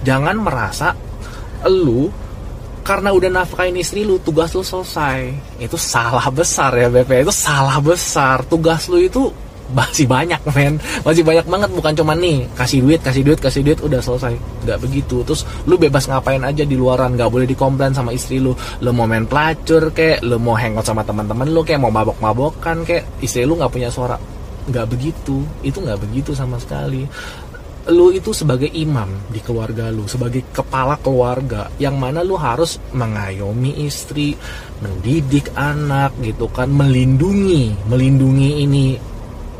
jangan 0.00 0.36
merasa 0.40 0.96
lu 1.68 2.08
karena 2.80 3.12
udah 3.12 3.30
nafkahin 3.30 3.76
istri 3.76 4.02
lu 4.02 4.18
tugas 4.18 4.56
lu 4.56 4.64
selesai. 4.64 5.30
Itu 5.60 5.76
salah 5.76 6.26
besar 6.32 6.74
ya 6.74 6.88
BP 6.88 7.28
itu 7.28 7.34
salah 7.34 7.78
besar. 7.78 8.42
Tugas 8.48 8.88
lu 8.88 8.98
itu 8.98 9.30
masih 9.72 10.06
banyak 10.06 10.40
men. 10.52 10.76
Masih 11.06 11.22
banyak 11.22 11.46
banget. 11.46 11.70
Bukan 11.72 11.92
cuma 11.96 12.12
nih 12.18 12.46
kasih 12.58 12.82
duit 12.82 13.00
kasih 13.00 13.22
duit 13.22 13.38
kasih 13.40 13.62
duit 13.62 13.78
udah 13.80 14.00
selesai. 14.02 14.34
Nggak 14.66 14.78
begitu. 14.82 15.22
Terus 15.24 15.42
lu 15.66 15.78
bebas 15.78 16.06
ngapain 16.10 16.42
aja 16.42 16.62
di 16.66 16.76
luaran. 16.76 17.14
Nggak 17.14 17.30
boleh 17.30 17.46
dikomplain 17.46 17.94
sama 17.94 18.10
istri 18.14 18.42
lu. 18.42 18.52
Lu 18.82 18.90
mau 18.90 19.06
main 19.06 19.24
pelacur 19.24 19.94
kayak 19.94 20.26
lu 20.26 20.36
mau 20.42 20.58
hangout 20.58 20.86
sama 20.86 21.06
teman-teman 21.06 21.48
lu 21.50 21.62
kayak 21.62 21.80
mau 21.80 21.92
mabok 21.92 22.18
mabokan 22.18 22.82
kayak 22.82 23.06
istri 23.22 23.46
lu 23.46 23.56
nggak 23.56 23.72
punya 23.72 23.88
suara. 23.88 24.18
Nggak 24.68 24.86
begitu. 24.90 25.42
Itu 25.64 25.80
nggak 25.80 26.00
begitu 26.02 26.34
sama 26.36 26.58
sekali. 26.60 27.06
Lu 27.90 28.12
itu 28.12 28.30
sebagai 28.36 28.68
imam 28.68 29.08
di 29.32 29.40
keluarga 29.40 29.88
lu. 29.88 30.04
Sebagai 30.04 30.52
kepala 30.52 31.00
keluarga. 31.00 31.72
Yang 31.80 31.96
mana 31.96 32.20
lu 32.20 32.36
harus 32.36 32.76
mengayomi 32.92 33.88
istri 33.88 34.36
mendidik 34.84 35.50
anak 35.56 36.12
gitu 36.20 36.46
kan. 36.52 36.68
Melindungi. 36.68 37.72
Melindungi 37.88 38.50
ini 38.62 38.86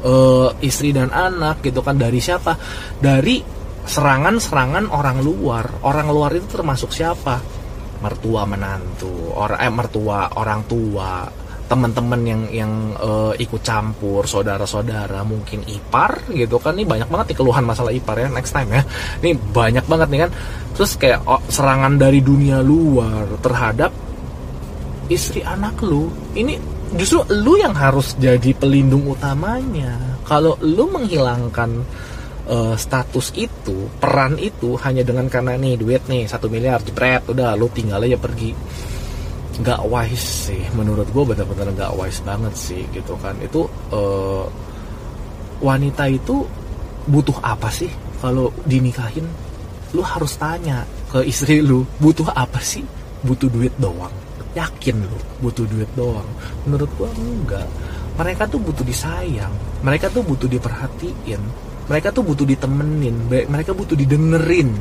uh, 0.04 0.50
istri 0.64 0.92
dan 0.92 1.12
anak 1.12 1.64
gitu 1.64 1.80
kan 1.84 1.96
dari 1.96 2.20
siapa? 2.20 2.56
Dari 3.00 3.40
serangan-serangan 3.84 4.92
orang 4.92 5.18
luar. 5.24 5.82
Orang 5.86 6.12
luar 6.12 6.36
itu 6.36 6.46
termasuk 6.50 6.92
siapa? 6.92 7.40
Mertua 8.00 8.48
menantu 8.48 9.36
orang 9.36 9.60
eh 9.60 9.72
mertua 9.72 10.32
orang 10.40 10.64
tua 10.64 11.28
teman-teman 11.70 12.20
yang 12.26 12.42
yang 12.50 12.72
uh, 12.98 13.30
ikut 13.38 13.62
campur 13.62 14.26
saudara-saudara 14.26 15.22
mungkin 15.22 15.62
ipar 15.70 16.26
gitu 16.34 16.58
kan. 16.58 16.74
Ini 16.74 16.82
banyak 16.82 17.06
banget 17.06 17.26
nih 17.30 17.38
keluhan 17.38 17.62
masalah 17.62 17.94
ipar 17.94 18.18
ya 18.18 18.26
next 18.26 18.50
time 18.50 18.74
ya. 18.74 18.82
Ini 19.22 19.38
banyak 19.38 19.84
banget 19.86 20.08
nih 20.10 20.20
kan. 20.26 20.30
Terus 20.74 20.92
kayak 20.98 21.22
oh, 21.30 21.38
serangan 21.46 21.94
dari 21.94 22.18
dunia 22.24 22.58
luar 22.58 23.38
terhadap 23.38 23.94
istri 25.06 25.46
anak 25.46 25.78
lu. 25.84 26.10
Ini 26.34 26.79
justru 26.94 27.22
lu 27.30 27.54
yang 27.54 27.74
harus 27.74 28.18
jadi 28.18 28.50
pelindung 28.56 29.06
utamanya. 29.06 30.18
Kalau 30.26 30.58
lu 30.62 30.90
menghilangkan 30.90 31.70
uh, 32.50 32.74
status 32.74 33.34
itu 33.38 33.86
peran 33.98 34.38
itu 34.38 34.74
hanya 34.82 35.06
dengan 35.06 35.26
karena 35.30 35.54
nih 35.58 35.78
duit 35.78 36.02
nih 36.06 36.26
satu 36.26 36.50
miliar 36.50 36.82
jepret 36.82 37.26
udah 37.30 37.54
lu 37.54 37.70
tinggal 37.70 38.02
aja 38.02 38.18
pergi. 38.18 38.54
Nggak 39.60 39.80
wise 39.86 40.50
sih. 40.50 40.62
Menurut 40.74 41.06
gue 41.10 41.24
benar-benar 41.26 41.70
nggak 41.74 41.92
wise 41.98 42.20
banget 42.26 42.54
sih 42.54 42.82
gitu 42.90 43.14
kan. 43.18 43.38
Itu 43.38 43.70
uh, 43.94 44.46
wanita 45.62 46.10
itu 46.10 46.42
butuh 47.06 47.38
apa 47.42 47.70
sih 47.70 47.90
kalau 48.18 48.50
dinikahin? 48.66 49.26
Lu 49.90 50.06
harus 50.06 50.38
tanya 50.38 50.86
ke 51.10 51.26
istri 51.26 51.58
lu 51.62 51.82
butuh 51.98 52.30
apa 52.34 52.62
sih? 52.62 52.86
Butuh 53.20 53.50
duit 53.50 53.74
doang 53.76 54.29
yakin 54.54 54.96
lu 55.06 55.18
butuh 55.44 55.66
duit 55.66 55.90
doang. 55.94 56.26
Menurut 56.66 56.90
gue 56.98 57.08
enggak. 57.14 57.68
Mereka 58.18 58.50
tuh 58.50 58.60
butuh 58.60 58.84
disayang. 58.84 59.52
Mereka 59.80 60.10
tuh 60.12 60.26
butuh 60.26 60.50
diperhatiin. 60.50 61.42
Mereka 61.86 62.12
tuh 62.12 62.22
butuh 62.26 62.46
ditemenin. 62.46 63.30
Mereka 63.30 63.72
butuh 63.72 63.96
didengerin. 63.96 64.74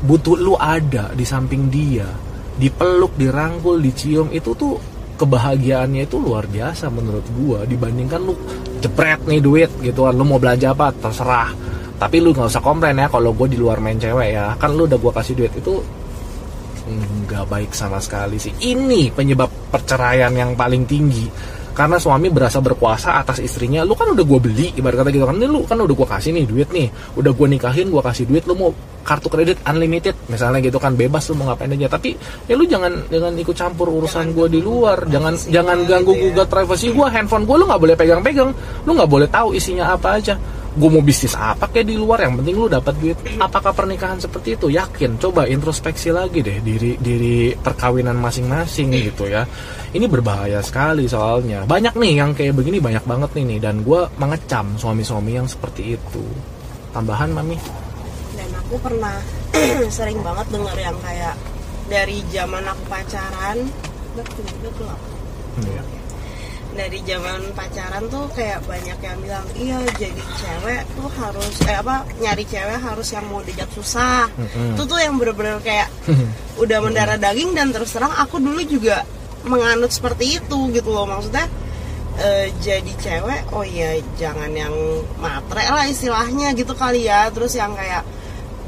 Butuh 0.00 0.34
lu 0.38 0.56
ada 0.56 1.12
di 1.12 1.24
samping 1.26 1.68
dia. 1.68 2.08
Dipeluk, 2.56 3.16
dirangkul, 3.20 3.80
dicium 3.84 4.32
itu 4.32 4.56
tuh 4.56 4.80
kebahagiaannya 5.20 6.08
itu 6.08 6.16
luar 6.16 6.48
biasa 6.48 6.88
menurut 6.88 7.26
gua. 7.36 7.68
Dibandingkan 7.68 8.20
lu 8.24 8.32
jepret 8.80 9.20
nih 9.28 9.44
duit 9.44 9.70
gitu 9.84 10.08
kan. 10.08 10.14
Lu 10.16 10.24
mau 10.24 10.40
belanja 10.40 10.72
apa? 10.72 10.88
Terserah. 10.96 11.52
Tapi 12.00 12.16
lu 12.16 12.32
nggak 12.32 12.48
usah 12.48 12.64
komplain 12.64 12.96
ya 12.96 13.12
kalau 13.12 13.36
gue 13.36 13.52
di 13.52 13.60
luar 13.60 13.76
main 13.76 14.00
cewek 14.00 14.32
ya. 14.32 14.56
Kan 14.56 14.72
lu 14.72 14.88
udah 14.88 14.96
gua 14.96 15.12
kasih 15.20 15.36
duit 15.36 15.52
itu 15.52 15.84
nggak 16.88 17.44
baik 17.46 17.70
sama 17.76 18.00
sekali 18.00 18.40
sih. 18.40 18.52
Ini 18.56 19.12
penyebab 19.12 19.48
perceraian 19.70 20.32
yang 20.32 20.56
paling 20.56 20.84
tinggi. 20.88 21.28
Karena 21.70 21.96
suami 21.96 22.28
berasa 22.28 22.58
berkuasa 22.60 23.22
atas 23.22 23.40
istrinya. 23.40 23.86
Lu 23.86 23.94
kan 23.94 24.12
udah 24.12 24.24
gue 24.26 24.40
beli 24.42 24.66
ibarat 24.76 25.00
kata 25.00 25.10
gitu 25.14 25.24
kan. 25.24 25.38
Ini 25.38 25.48
lu 25.48 25.64
kan 25.64 25.78
udah 25.80 25.94
gue 25.96 26.08
kasih 26.08 26.30
nih 26.36 26.44
duit 26.44 26.68
nih. 26.74 26.90
Udah 27.16 27.32
gue 27.32 27.46
nikahin 27.46 27.88
gue 27.88 28.02
kasih 28.02 28.24
duit 28.28 28.44
lu 28.44 28.58
mau 28.58 28.70
kartu 29.00 29.32
kredit 29.32 29.62
unlimited. 29.64 30.12
Misalnya 30.28 30.60
gitu 30.60 30.76
kan 30.76 30.98
bebas 30.98 31.30
lu 31.30 31.40
mau 31.40 31.54
ngapain 31.54 31.72
aja. 31.72 31.88
Tapi 31.96 32.18
ya 32.50 32.58
lu 32.58 32.68
jangan 32.68 33.08
jangan 33.08 33.32
ikut 33.38 33.56
campur 33.56 33.88
urusan 33.88 34.34
gue 34.36 34.46
di 34.50 34.60
luar. 34.60 35.08
Jangan 35.08 35.38
jangan 35.48 35.78
ganggu 35.88 36.12
gugat 36.12 36.50
privasi 36.52 36.92
gue 36.92 37.06
handphone 37.06 37.48
gue 37.48 37.56
lu 37.56 37.64
nggak 37.64 37.80
boleh 37.80 37.96
pegang-pegang. 37.96 38.50
Lu 38.84 38.90
nggak 38.92 39.08
boleh 39.08 39.28
tahu 39.30 39.56
isinya 39.56 39.94
apa 39.94 40.20
aja 40.20 40.36
gue 40.70 40.88
mau 40.90 41.02
bisnis 41.02 41.34
apa 41.34 41.66
kayak 41.66 41.86
di 41.90 41.96
luar? 41.98 42.22
Yang 42.22 42.42
penting 42.42 42.54
lu 42.54 42.66
dapat 42.70 42.94
duit. 43.02 43.18
Apakah 43.42 43.74
pernikahan 43.74 44.22
seperti 44.22 44.54
itu? 44.54 44.66
Yakin. 44.70 45.18
Coba 45.18 45.50
introspeksi 45.50 46.14
lagi 46.14 46.40
deh 46.40 46.62
diri 46.62 46.94
diri 47.00 47.54
perkawinan 47.58 48.14
masing-masing 48.18 48.94
gitu 48.94 49.26
ya. 49.26 49.42
Ini 49.90 50.06
berbahaya 50.06 50.62
sekali 50.62 51.10
soalnya. 51.10 51.66
Banyak 51.66 51.98
nih 51.98 52.12
yang 52.22 52.30
kayak 52.32 52.54
begini 52.54 52.78
banyak 52.78 53.02
banget 53.02 53.30
nih 53.34 53.44
nih. 53.56 53.58
Dan 53.58 53.82
gue 53.82 54.00
mengecam 54.20 54.78
suami-suami 54.78 55.34
yang 55.34 55.50
seperti 55.50 55.98
itu. 55.98 56.24
Tambahan 56.94 57.34
mami? 57.34 57.58
Dan 58.38 58.50
aku 58.54 58.78
pernah 58.78 59.18
sering 59.96 60.22
banget 60.22 60.46
denger 60.54 60.76
yang 60.78 60.96
kayak 61.02 61.34
dari 61.90 62.22
zaman 62.30 62.62
aku 62.62 62.82
pacaran 62.86 63.58
gelap 64.14 65.00
hmm 65.58 65.99
dari 66.80 67.04
zaman 67.04 67.52
pacaran 67.52 68.08
tuh 68.08 68.24
kayak 68.32 68.64
banyak 68.64 68.96
yang 69.04 69.18
bilang 69.20 69.44
iya 69.52 69.76
jadi 70.00 70.16
cewek 70.16 70.82
tuh 70.96 71.12
harus 71.12 71.54
eh 71.68 71.76
apa 71.76 72.08
nyari 72.24 72.44
cewek 72.48 72.80
harus 72.80 73.08
yang 73.12 73.28
mau 73.28 73.44
dijak 73.44 73.68
susah. 73.76 74.32
Mm-hmm. 74.32 74.80
itu 74.80 74.82
tuh 74.88 74.96
yang 74.96 75.20
bener-bener 75.20 75.60
kayak 75.60 75.92
udah 76.64 76.78
mendarah 76.80 77.20
daging 77.20 77.52
dan 77.52 77.68
terus 77.68 77.92
terang 77.92 78.16
aku 78.16 78.40
dulu 78.40 78.64
juga 78.64 79.04
menganut 79.44 79.92
seperti 79.92 80.40
itu 80.40 80.58
gitu 80.72 80.88
loh. 80.88 81.04
Maksudnya 81.04 81.44
e, 82.16 82.48
jadi 82.64 82.92
cewek 82.96 83.52
oh 83.52 83.64
iya 83.64 84.00
jangan 84.16 84.48
yang 84.56 84.72
matre 85.20 85.68
lah 85.68 85.84
istilahnya 85.84 86.56
gitu 86.56 86.72
kali 86.72 87.04
ya. 87.04 87.28
Terus 87.28 87.60
yang 87.60 87.76
kayak 87.76 88.08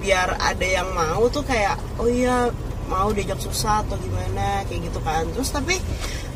biar 0.05 0.37
ada 0.37 0.67
yang 0.69 0.93
mau 0.93 1.33
tuh 1.33 1.49
kayak 1.49 1.81
oh 1.97 2.13
iya 2.13 2.53
mau 2.93 3.09
diajak 3.09 3.41
susah 3.41 3.81
atau 3.89 3.97
gimana? 3.97 4.69
Kayak 4.69 4.93
gitu 4.93 5.01
kan. 5.01 5.25
Terus 5.33 5.49
tapi 5.49 5.81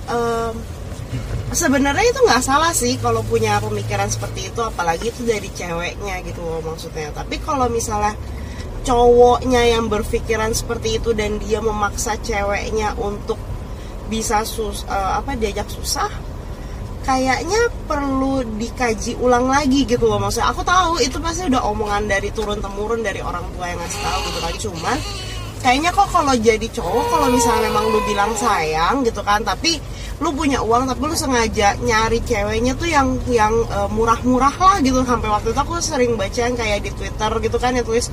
um, 0.08 0.56
sebenarnya 1.54 2.06
itu 2.12 2.20
nggak 2.26 2.44
salah 2.44 2.72
sih 2.74 2.98
kalau 3.00 3.22
punya 3.24 3.56
pemikiran 3.62 4.10
seperti 4.10 4.50
itu 4.52 4.60
apalagi 4.60 5.08
itu 5.08 5.22
dari 5.24 5.48
ceweknya 5.52 6.20
gitu 6.26 6.42
loh 6.42 6.60
maksudnya. 6.62 7.12
Tapi 7.14 7.40
kalau 7.40 7.70
misalnya 7.70 8.12
cowoknya 8.86 9.62
yang 9.76 9.90
berpikiran 9.90 10.54
seperti 10.54 11.02
itu 11.02 11.10
dan 11.16 11.42
dia 11.42 11.58
memaksa 11.58 12.18
ceweknya 12.22 12.94
untuk 12.98 13.38
bisa 14.06 14.46
sus 14.46 14.86
uh, 14.86 15.18
apa 15.18 15.34
diajak 15.34 15.66
susah 15.66 16.06
kayaknya 17.02 17.70
perlu 17.86 18.42
dikaji 18.58 19.14
ulang 19.18 19.46
lagi 19.46 19.86
gitu 19.86 20.10
loh. 20.10 20.18
Maksudnya 20.18 20.50
aku 20.50 20.66
tahu 20.66 20.98
itu 20.98 21.18
pasti 21.22 21.46
udah 21.46 21.62
omongan 21.70 22.10
dari 22.10 22.34
turun 22.34 22.58
temurun 22.58 23.02
dari 23.02 23.22
orang 23.22 23.46
tua 23.54 23.70
yang 23.70 23.78
ngasih 23.78 24.00
tahu 24.02 24.18
gitu 24.26 24.38
kan. 24.42 24.54
Cuman 24.58 24.98
kayaknya 25.62 25.90
kok 25.94 26.08
kalau 26.10 26.34
jadi 26.34 26.66
cowok 26.70 27.04
kalau 27.10 27.28
misalnya 27.30 27.70
memang 27.70 27.84
lu 27.90 28.00
bilang 28.06 28.30
sayang 28.38 29.02
gitu 29.02 29.18
kan 29.26 29.42
tapi 29.42 29.82
lu 30.16 30.32
punya 30.32 30.64
uang 30.64 30.88
tapi 30.88 31.02
lu 31.04 31.16
sengaja 31.16 31.76
nyari 31.84 32.24
ceweknya 32.24 32.72
tuh 32.72 32.88
yang 32.88 33.20
yang 33.28 33.52
uh, 33.68 33.84
murah-murah 33.92 34.56
lah 34.56 34.76
gitu. 34.80 35.04
Sampai 35.04 35.28
waktu 35.28 35.52
itu 35.52 35.60
aku 35.60 35.76
sering 35.84 36.16
baca 36.16 36.40
yang 36.40 36.56
kayak 36.56 36.88
di 36.88 36.90
Twitter 36.96 37.32
gitu 37.44 37.56
kan 37.60 37.76
ya 37.76 37.84
tulis 37.84 38.08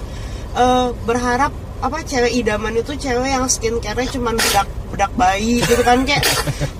uh, 0.59 0.91
berharap 1.07 1.55
apa 1.83 2.03
cewek 2.03 2.31
idaman 2.43 2.79
itu 2.79 2.95
cewek 2.95 3.31
yang 3.31 3.47
skincare-nya 3.47 4.07
cuma 4.11 4.35
bedak 4.35 4.67
bedak 4.91 5.11
bayi 5.15 5.63
gitu 5.63 5.79
kan. 5.79 6.03
Kayak 6.03 6.27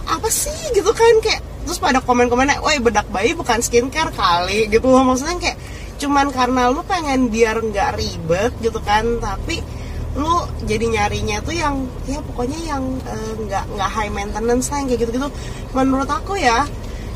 apa 0.07 0.27
sih 0.27 0.75
gitu 0.75 0.91
kan 0.91 1.23
kayak 1.23 1.39
terus 1.63 1.79
pada 1.79 2.03
komen-komennya, 2.03 2.59
woi 2.59 2.83
bedak 2.83 3.07
bayi 3.07 3.31
bukan 3.31 3.63
skincare 3.63 4.11
kali 4.11 4.67
gitu. 4.67 4.83
Loh 4.91 5.07
maksudnya 5.07 5.39
kayak 5.39 5.57
cuman 6.03 6.35
karena 6.35 6.67
lu 6.67 6.83
pengen 6.83 7.31
biar 7.31 7.63
nggak 7.63 7.95
ribet 7.95 8.51
gitu 8.59 8.83
kan 8.83 9.23
tapi 9.23 9.63
lu 10.13 10.45
jadi 10.69 10.85
nyarinya 10.93 11.41
tuh 11.41 11.57
yang 11.57 11.89
ya 12.05 12.21
pokoknya 12.21 12.59
yang 12.61 12.83
eh, 13.01 13.33
nggak 13.49 13.65
uh, 13.65 13.71
nggak 13.73 13.89
high 13.89 14.13
maintenance 14.13 14.69
lah 14.69 14.77
yang 14.85 14.87
kayak 14.93 15.01
gitu-gitu. 15.05 15.29
Menurut 15.73 16.09
aku 16.09 16.37
ya 16.37 16.69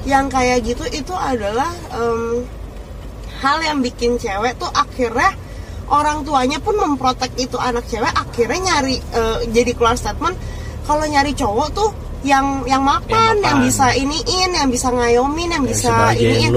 yang 0.10 0.31
kayak 0.33 0.65
gitu 0.65 0.81
itu 0.89 1.13
adalah 1.13 1.69
um, 1.93 2.41
hal 3.38 3.62
yang 3.62 3.86
bikin 3.86 4.17
cewek 4.17 4.57
tuh 4.57 4.71
akhirnya 4.73 5.36
orang 5.93 6.25
tuanya 6.25 6.57
pun 6.57 6.73
memprotek 6.73 7.38
itu 7.38 7.55
anak 7.62 7.86
cewek 7.86 8.10
akhirnya 8.17 8.60
nyari 8.73 8.97
uh, 9.13 9.45
jadi 9.53 9.71
keluar 9.77 9.93
statement. 9.93 10.33
Kalau 10.89 11.03
nyari 11.05 11.36
cowok 11.38 11.67
tuh 11.75 11.89
yang 12.25 12.65
yang 12.65 12.81
mapan, 12.81 13.38
yang, 13.38 13.45
yang 13.45 13.57
bisa 13.62 13.93
iniin, 13.93 14.57
yang 14.57 14.71
bisa 14.73 14.89
ngayomin, 14.89 15.53
yang, 15.53 15.62
yang 15.62 15.63
bisa 15.69 15.93
iniin. 16.17 16.51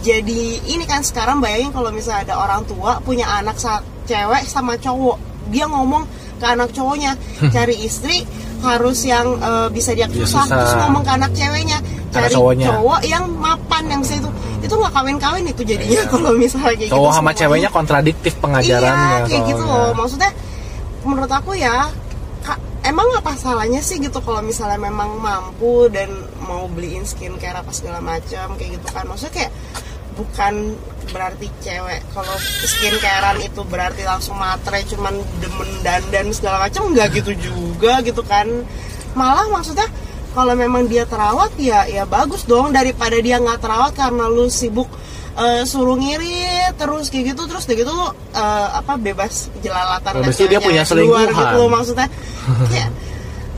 Jadi 0.00 0.62
ini 0.70 0.84
kan 0.86 1.02
sekarang 1.02 1.42
bayangin 1.42 1.74
kalau 1.74 1.90
misalnya 1.92 2.30
ada 2.30 2.34
orang 2.40 2.62
tua 2.64 3.02
punya 3.02 3.26
anak 3.26 3.58
cewek 4.06 4.44
sama 4.48 4.78
cowok 4.80 5.29
dia 5.50 5.66
ngomong 5.68 6.06
ke 6.40 6.46
anak 6.46 6.70
cowoknya. 6.72 7.12
Cari 7.54 7.76
istri 7.84 8.24
harus 8.60 9.04
yang 9.04 9.40
uh, 9.40 9.68
bisa 9.72 9.92
dia 9.92 10.08
susah. 10.08 10.46
terus 10.48 10.72
ngomong 10.78 11.02
ke 11.04 11.12
anak 11.12 11.30
ceweknya. 11.36 11.78
Cari 12.10 12.32
cowok 12.34 13.00
yang 13.06 13.24
mapan 13.38 13.84
yang 13.90 14.02
situ 14.06 14.30
itu. 14.62 14.74
Nggak 14.74 14.92
kawin-kawin 14.94 15.44
itu 15.50 15.62
jadinya 15.66 16.02
iya. 16.04 16.10
kalau 16.10 16.30
misalnya 16.38 16.74
kayak 16.78 16.90
cowok 16.94 17.10
gitu 17.10 17.18
sama 17.18 17.30
ceweknya 17.34 17.70
kontradiktif 17.72 18.32
pengajarannya 18.38 19.16
iya 19.24 19.28
kayak 19.28 19.42
gitu 19.50 19.62
loh. 19.66 19.90
maksudnya 19.96 20.30
menurut 21.00 21.32
aku 21.32 21.56
ya 21.56 21.88
emang 22.84 23.08
apa 23.16 23.36
salahnya 23.36 23.80
sih 23.84 24.00
gitu 24.00 24.20
kalau 24.24 24.40
misalnya 24.40 24.80
memang 24.80 25.20
mampu 25.20 25.88
dan 25.92 26.08
mau 26.48 26.64
beliin 26.72 27.04
skincare 27.04 27.60
apa 27.60 27.70
segala 27.70 28.00
macam 28.00 28.56
kayak 28.56 28.80
gitu 28.80 28.86
kan? 28.92 29.04
Maksudnya 29.04 29.34
kayak 29.36 29.52
bukan 30.20 30.76
berarti 31.10 31.48
cewek. 31.64 32.04
Kalau 32.12 32.36
skincarean 32.68 33.40
itu 33.40 33.60
berarti 33.64 34.04
langsung 34.04 34.36
matre 34.36 34.84
cuman 34.84 35.16
demen 35.40 35.70
dandan 35.80 36.28
segala 36.36 36.68
macam 36.68 36.92
nggak 36.92 37.08
gitu 37.24 37.32
juga 37.40 38.04
gitu 38.04 38.20
kan. 38.20 38.46
Malah 39.16 39.48
maksudnya 39.48 39.88
kalau 40.36 40.54
memang 40.54 40.86
dia 40.86 41.08
terawat 41.08 41.56
ya 41.56 41.88
ya 41.88 42.04
bagus 42.04 42.44
dong. 42.44 42.76
Daripada 42.76 43.16
dia 43.18 43.40
nggak 43.40 43.64
terawat 43.64 43.92
karena 43.96 44.28
lu 44.28 44.46
sibuk 44.52 44.86
uh, 45.40 45.62
suruh 45.64 45.96
ngirit 45.96 46.76
terus 46.76 47.08
kayak 47.08 47.34
gitu 47.34 47.42
terus 47.48 47.64
kayak 47.64 47.82
gitu 47.82 47.92
lu 47.96 48.06
uh, 48.06 48.12
apa 48.76 49.00
bebas 49.00 49.48
jelalatan 49.64 50.20
Habis 50.20 50.36
itu 50.36 50.46
dia 50.52 50.60
punya 50.60 50.84
luar 50.84 50.90
selingkuhan. 50.92 51.28
gitu 51.32 51.60
maksudnya. 51.66 52.08
Kayak 52.70 52.90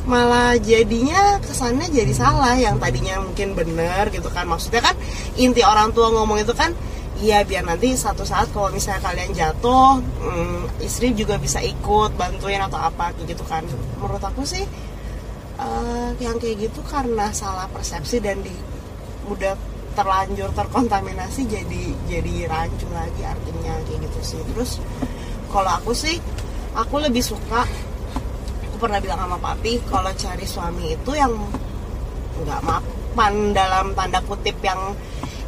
malah 0.02 0.58
jadinya 0.58 1.38
kesannya 1.38 1.86
jadi 1.94 2.10
salah 2.10 2.58
yang 2.58 2.82
tadinya 2.82 3.22
mungkin 3.22 3.54
bener 3.54 4.10
gitu 4.10 4.26
kan. 4.34 4.50
Maksudnya 4.50 4.82
kan 4.82 4.98
inti 5.38 5.62
orang 5.62 5.94
tua 5.94 6.10
ngomong 6.10 6.42
itu 6.42 6.50
kan 6.54 6.74
iya 7.22 7.46
biar 7.46 7.62
nanti 7.62 7.94
satu 7.94 8.26
saat 8.26 8.50
kalau 8.50 8.74
misalnya 8.74 8.98
kalian 8.98 9.30
jatuh 9.30 10.02
hmm, 10.02 10.82
istri 10.82 11.14
juga 11.14 11.38
bisa 11.38 11.62
ikut 11.62 12.18
bantuin 12.18 12.58
atau 12.58 12.82
apa 12.82 13.14
gitu 13.22 13.46
kan. 13.46 13.62
Menurut 14.02 14.22
aku 14.22 14.42
sih 14.42 14.66
eh, 15.58 16.10
yang 16.18 16.36
kayak 16.42 16.70
gitu 16.70 16.82
karena 16.82 17.30
salah 17.30 17.70
persepsi 17.70 18.18
dan 18.18 18.42
di 18.42 18.54
udah 19.30 19.54
terlanjur 19.92 20.50
terkontaminasi 20.56 21.46
jadi 21.46 21.84
jadi 22.08 22.48
rancu 22.48 22.88
lagi 22.90 23.22
artinya 23.22 23.78
kayak 23.86 24.02
gitu 24.10 24.20
sih. 24.34 24.40
Terus 24.50 24.82
kalau 25.46 25.70
aku 25.78 25.94
sih 25.94 26.18
aku 26.74 26.98
lebih 26.98 27.22
suka 27.22 27.68
pernah 28.82 28.98
bilang 28.98 29.22
sama 29.22 29.38
papi 29.38 29.78
kalau 29.86 30.10
cari 30.10 30.42
suami 30.42 30.98
itu 30.98 31.14
yang 31.14 31.30
nggak 32.42 32.60
mapan 32.66 33.54
dalam 33.54 33.94
tanda 33.94 34.18
kutip 34.26 34.58
yang 34.66 34.98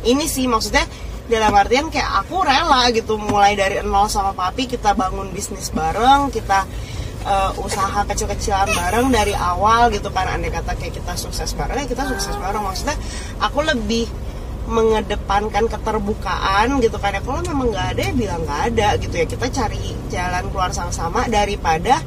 ini 0.06 0.30
sih 0.30 0.46
maksudnya 0.46 0.86
dalam 1.26 1.50
artian 1.56 1.88
kayak 1.88 2.22
aku 2.22 2.44
rela 2.44 2.92
gitu 2.94 3.16
mulai 3.16 3.56
dari 3.58 3.80
nol 3.82 4.06
sama 4.06 4.36
papi 4.36 4.70
kita 4.70 4.94
bangun 4.94 5.32
bisnis 5.34 5.72
bareng 5.74 6.28
kita 6.30 6.68
eh, 7.24 7.52
usaha 7.64 8.04
kecil-kecilan 8.04 8.68
bareng 8.70 9.08
dari 9.08 9.32
awal 9.32 9.88
gitu 9.90 10.12
kan. 10.12 10.28
Andai 10.28 10.52
kata 10.52 10.76
kayak 10.76 11.00
kita 11.00 11.16
sukses 11.16 11.56
bareng 11.56 11.80
ya 11.80 11.86
kita 11.88 12.04
sukses 12.04 12.36
bareng. 12.36 12.60
Maksudnya 12.60 12.96
aku 13.40 13.64
lebih 13.64 14.06
mengedepankan 14.68 15.68
keterbukaan 15.68 16.80
gitu 16.84 16.96
kan. 17.00 17.16
Ya 17.16 17.20
kalau 17.24 17.40
memang 17.40 17.72
nggak 17.72 17.86
ada 17.96 18.00
ya 18.04 18.12
bilang 18.12 18.40
nggak 18.44 18.60
ada 18.72 18.88
gitu 19.00 19.14
ya. 19.16 19.26
Kita 19.26 19.46
cari 19.48 19.96
jalan 20.12 20.44
keluar 20.52 20.70
sama-sama 20.76 21.24
daripada 21.28 22.04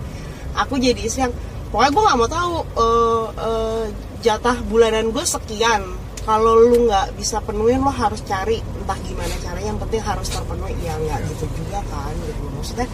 aku 0.58 0.82
jadi 0.82 0.98
istri 0.98 1.24
yang 1.24 1.34
pokoknya 1.70 1.92
gue 1.94 2.04
nggak 2.04 2.18
mau 2.18 2.30
tahu 2.30 2.54
eh, 2.76 3.26
eh, 3.38 3.84
jatah 4.26 4.58
bulanan 4.66 5.14
gue 5.14 5.24
sekian. 5.24 5.86
Kalau 6.28 6.60
lu 6.60 6.92
nggak 6.92 7.16
bisa 7.16 7.40
penuhin 7.40 7.80
lo 7.80 7.88
harus 7.94 8.20
cari 8.28 8.60
entah 8.60 9.00
gimana 9.00 9.32
caranya. 9.40 9.72
Yang 9.72 9.80
penting 9.88 10.02
harus 10.04 10.28
terpenuhi. 10.28 10.76
Ya 10.84 11.00
nggak 11.00 11.20
gitu 11.32 11.46
juga 11.56 11.80
kan 11.88 12.12
gitu. 12.26 12.44
Maksudnya 12.52 12.88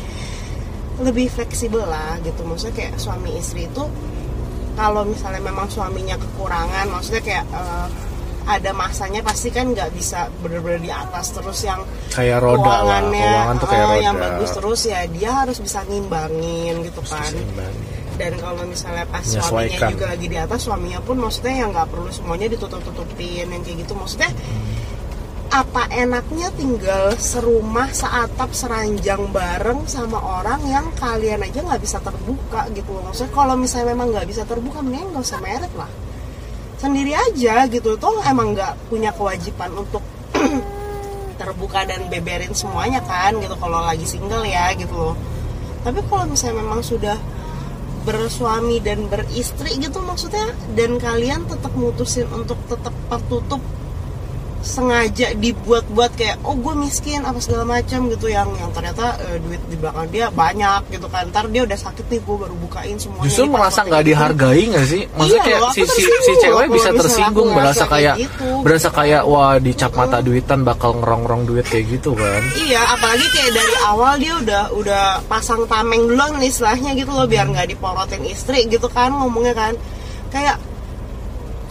lebih 1.02 1.28
fleksibel 1.34 1.82
lah 1.82 2.22
gitu. 2.22 2.46
Maksudnya 2.46 2.76
kayak 2.78 2.94
suami 3.02 3.34
istri 3.34 3.66
itu 3.66 3.84
kalau 4.74 5.06
misalnya 5.06 5.42
memang 5.42 5.70
suaminya 5.70 6.18
kekurangan 6.18 6.90
maksudnya 6.90 7.22
kayak 7.22 7.46
eh, 7.50 7.88
ada 8.44 8.72
masanya 8.76 9.24
pasti 9.24 9.48
kan 9.56 9.72
nggak 9.72 9.96
bisa 9.96 10.28
bener-bener 10.44 10.84
di 10.84 10.92
atas 10.92 11.32
terus 11.32 11.64
yang 11.64 11.80
kayak 12.12 12.44
roda 12.44 12.60
lah 12.60 13.00
keuangannya 13.00 13.24
keuangan 13.24 13.56
tuh 13.56 13.68
kayak 13.72 13.86
eh, 13.86 13.90
roda. 13.90 14.04
yang 14.04 14.16
bagus 14.20 14.50
terus 14.52 14.82
ya 14.84 15.00
dia 15.08 15.32
harus 15.32 15.58
bisa 15.64 15.80
ngimbangin 15.88 16.76
gitu 16.84 17.02
kan. 17.08 17.32
dan 18.14 18.38
kalau 18.38 18.62
misalnya 18.70 19.10
pas 19.10 19.26
suaminya 19.26 19.90
juga 19.90 20.06
lagi 20.14 20.28
di 20.30 20.38
atas 20.38 20.60
suaminya 20.70 21.02
pun 21.02 21.18
maksudnya 21.18 21.66
yang 21.66 21.70
nggak 21.74 21.90
perlu 21.90 22.10
semuanya 22.14 22.48
ditutup-tutupin 22.54 23.50
yang 23.50 23.62
kayak 23.66 23.82
gitu. 23.82 23.98
Maksudnya 23.98 24.30
apa 25.50 25.90
enaknya 25.90 26.54
tinggal 26.54 27.18
serumah 27.18 27.90
seatap 27.90 28.54
seranjang 28.54 29.34
bareng 29.34 29.90
sama 29.90 30.22
orang 30.22 30.62
yang 30.70 30.86
kalian 30.94 31.42
aja 31.42 31.66
nggak 31.66 31.82
bisa 31.82 31.98
terbuka 32.06 32.70
gitu 32.78 32.94
loh. 32.94 33.10
Maksudnya 33.10 33.34
kalau 33.34 33.58
misalnya 33.58 33.98
memang 33.98 34.14
nggak 34.14 34.30
bisa 34.30 34.46
terbuka 34.46 34.86
mending 34.86 35.10
nggak 35.10 35.26
usah 35.26 35.42
meret 35.42 35.74
lah 35.74 35.90
sendiri 36.84 37.16
aja 37.16 37.64
gitu. 37.72 37.96
Toh 37.96 38.20
emang 38.28 38.52
nggak 38.52 38.92
punya 38.92 39.16
kewajiban 39.16 39.72
untuk 39.72 40.04
terbuka 41.40 41.88
dan 41.88 42.12
beberin 42.12 42.52
semuanya 42.52 43.00
kan 43.08 43.40
gitu 43.40 43.56
kalau 43.56 43.80
lagi 43.80 44.04
single 44.04 44.44
ya 44.44 44.76
gitu 44.76 44.92
loh. 44.92 45.16
Tapi 45.88 46.04
kalau 46.12 46.28
misalnya 46.28 46.60
memang 46.60 46.84
sudah 46.84 47.16
bersuami 48.04 48.84
dan 48.84 49.08
beristri 49.08 49.80
gitu 49.80 50.04
maksudnya 50.04 50.52
dan 50.76 51.00
kalian 51.00 51.48
tetap 51.48 51.72
mutusin 51.72 52.28
untuk 52.36 52.60
tetap 52.68 52.92
tertutup 53.08 53.64
sengaja 54.64 55.36
dibuat-buat 55.36 56.16
kayak 56.16 56.40
oh 56.48 56.56
gue 56.56 56.74
miskin 56.80 57.20
apa 57.28 57.36
segala 57.44 57.68
macam 57.68 58.08
gitu 58.08 58.32
yang 58.32 58.48
yang 58.56 58.72
ternyata 58.72 59.20
eh, 59.28 59.38
duit 59.44 59.60
di 59.68 59.76
belakang 59.76 60.08
dia 60.08 60.32
banyak 60.32 60.88
gitu 60.88 61.08
kan 61.12 61.28
ntar 61.36 61.52
dia 61.52 61.68
udah 61.68 61.76
sakit 61.76 62.08
nih 62.08 62.24
gue 62.24 62.36
baru 62.48 62.56
bukain 62.64 62.96
semuanya 62.96 63.28
justru 63.28 63.52
merasa 63.52 63.84
nggak 63.84 64.02
gitu. 64.02 64.10
dihargai 64.16 64.64
nggak 64.72 64.88
sih 64.88 65.02
maksudnya 65.20 65.42
Iya 65.44 65.44
kayak 65.44 65.60
loh, 65.60 65.72
si, 65.76 65.82
si, 65.84 66.02
si 66.08 66.34
cewek 66.40 66.68
bisa 66.72 66.90
tersinggung 66.96 67.50
berasa 67.52 67.84
kayak 67.92 68.16
gitu. 68.24 68.48
berasa 68.64 68.88
kayak 68.88 69.22
wah 69.28 69.60
dicap 69.60 69.92
mata 70.00 70.24
duitan 70.24 70.64
bakal 70.64 70.96
ngerong-rong 70.96 71.44
duit 71.44 71.68
kayak 71.68 72.00
gitu 72.00 72.16
kan 72.16 72.42
Iya, 72.64 72.82
apalagi 72.96 73.28
kayak 73.36 73.52
dari 73.52 73.76
awal 73.84 74.14
dia 74.22 74.34
udah 74.40 74.64
udah 74.72 75.06
pasang 75.28 75.68
tameng 75.68 76.08
duluan 76.08 76.40
nih 76.40 76.48
istilahnya 76.48 76.96
gitu 76.96 77.12
loh 77.12 77.28
biar 77.28 77.52
nggak 77.52 77.76
diporotin 77.76 78.24
istri 78.30 78.64
gitu 78.72 78.88
kan 78.88 79.12
ngomongnya 79.12 79.52
kan. 79.52 79.74
Kayak 80.32 80.58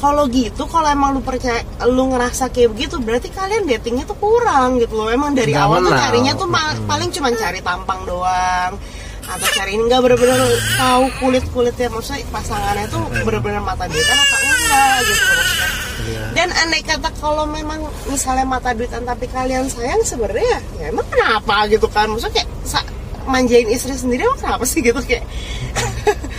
kalau 0.02 0.26
gitu 0.26 0.66
kalau 0.66 0.88
emang 0.88 1.14
lu 1.14 1.22
percaya 1.22 1.62
lu 1.86 2.10
ngerasa 2.10 2.50
kayak 2.50 2.74
begitu 2.74 2.98
berarti 2.98 3.30
kalian 3.30 3.62
datingnya 3.64 4.02
tuh 4.02 4.18
kurang 4.18 4.76
gitu 4.76 4.92
loh. 4.92 5.06
Emang 5.08 5.30
dari 5.30 5.54
Nggak 5.54 5.62
awal 5.62 5.78
tuh 5.80 5.86
kenal. 5.88 6.02
carinya 6.02 6.32
tuh 6.34 6.48
ma- 6.48 6.80
paling 6.84 7.08
cuma 7.08 7.30
cari 7.32 7.60
tampang 7.60 8.02
doang 8.02 8.72
atau 9.22 9.46
cari 9.48 9.70
ini 9.72 9.86
nggak 9.86 10.02
bener-bener 10.02 10.40
tahu 10.74 11.04
kulit 11.16 11.44
kulitnya 11.48 11.86
maksudnya 11.88 12.26
pasangannya 12.28 12.90
tuh 12.90 12.98
bener-bener 13.16 13.62
mata 13.62 13.86
duitan 13.86 14.18
apa 14.18 14.36
enggak 14.36 14.96
gitu 15.04 15.22
maksudnya. 15.30 15.68
Dan 16.32 16.48
andai 16.50 16.82
kata 16.82 17.08
kalau 17.16 17.46
memang 17.46 17.78
misalnya 18.04 18.42
mata 18.44 18.74
duitan 18.74 19.06
tapi 19.06 19.24
kalian 19.26 19.70
sayang 19.70 20.02
sebenarnya 20.02 20.58
ya 20.76 20.90
emang 20.90 21.06
kenapa 21.06 21.70
gitu 21.70 21.86
kan? 21.86 22.10
Maksudnya 22.10 22.42
kayak 22.42 22.50
manjain 23.22 23.70
istri 23.70 23.94
sendiri 23.94 24.26
emang 24.26 24.40
kenapa 24.40 24.64
sih 24.64 24.82
gitu 24.82 24.98
kayak 24.98 25.22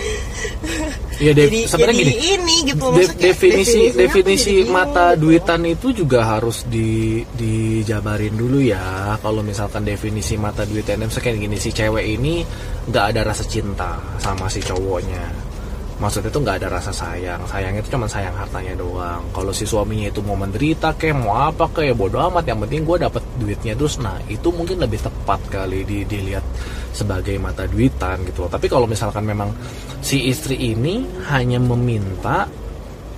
Iya 1.21 1.31
deh 1.37 1.45
jadi 1.45 1.59
sebenarnya 1.69 1.97
jadi 2.01 2.13
gini. 2.15 2.33
ini 2.33 2.55
gitu 2.73 2.85
de- 2.89 2.93
maksudnya. 2.97 3.21
definisi 3.29 3.81
definisi 3.93 4.53
mata 4.65 5.13
gitu. 5.13 5.21
duitan 5.29 5.61
itu 5.69 5.87
juga 5.93 6.19
harus 6.25 6.65
di 6.65 7.21
dijabarin 7.37 8.33
dulu 8.33 8.57
ya. 8.63 9.13
Kalau 9.21 9.45
misalkan 9.45 9.85
definisi 9.85 10.33
mata 10.41 10.65
duitan 10.65 11.05
misalnya 11.05 11.21
kayak 11.29 11.37
gini 11.37 11.57
si 11.61 11.69
cewek 11.69 12.05
ini 12.17 12.41
nggak 12.89 13.05
ada 13.13 13.21
rasa 13.29 13.45
cinta 13.45 14.01
sama 14.17 14.49
si 14.49 14.59
cowoknya 14.59 15.52
maksudnya 16.01 16.29
itu 16.33 16.39
nggak 16.41 16.57
ada 16.63 16.67
rasa 16.79 16.91
sayang. 16.93 17.41
Sayang 17.45 17.73
itu 17.77 17.87
cuma 17.93 18.07
sayang 18.09 18.33
hartanya 18.33 18.73
doang. 18.77 19.21
Kalau 19.33 19.51
si 19.53 19.65
suaminya 19.67 20.09
itu 20.09 20.21
mau 20.25 20.37
menderita 20.37 20.93
kayak 20.97 21.17
mau 21.19 21.37
apa 21.49 21.69
kayak 21.69 21.97
bodoh 21.97 22.21
amat. 22.31 22.49
Yang 22.49 22.59
penting 22.67 22.81
gue 22.85 22.97
dapat 23.03 23.23
duitnya 23.37 23.73
terus. 23.77 23.99
Nah 24.01 24.17
itu 24.29 24.49
mungkin 24.49 24.81
lebih 24.81 24.99
tepat 25.03 25.39
kali 25.49 25.85
di, 25.85 26.05
dilihat 26.07 26.45
sebagai 26.93 27.35
mata 27.37 27.65
duitan 27.69 28.25
gitu 28.25 28.45
loh. 28.45 28.51
Tapi 28.51 28.65
kalau 28.69 28.85
misalkan 28.89 29.25
memang 29.25 29.53
si 30.01 30.29
istri 30.29 30.57
ini 30.73 31.05
hanya 31.29 31.61
meminta 31.61 32.49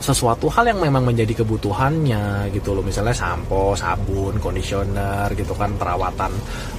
sesuatu 0.06 0.46
hal 0.54 0.70
yang 0.70 0.78
memang 0.78 1.02
menjadi 1.10 1.42
kebutuhannya 1.42 2.54
gitu 2.54 2.78
loh. 2.78 2.86
Misalnya 2.86 3.18
sampo, 3.18 3.74
sabun, 3.74 4.38
conditioner 4.38 5.34
gitu 5.34 5.58
kan 5.58 5.74
perawatan 5.74 6.30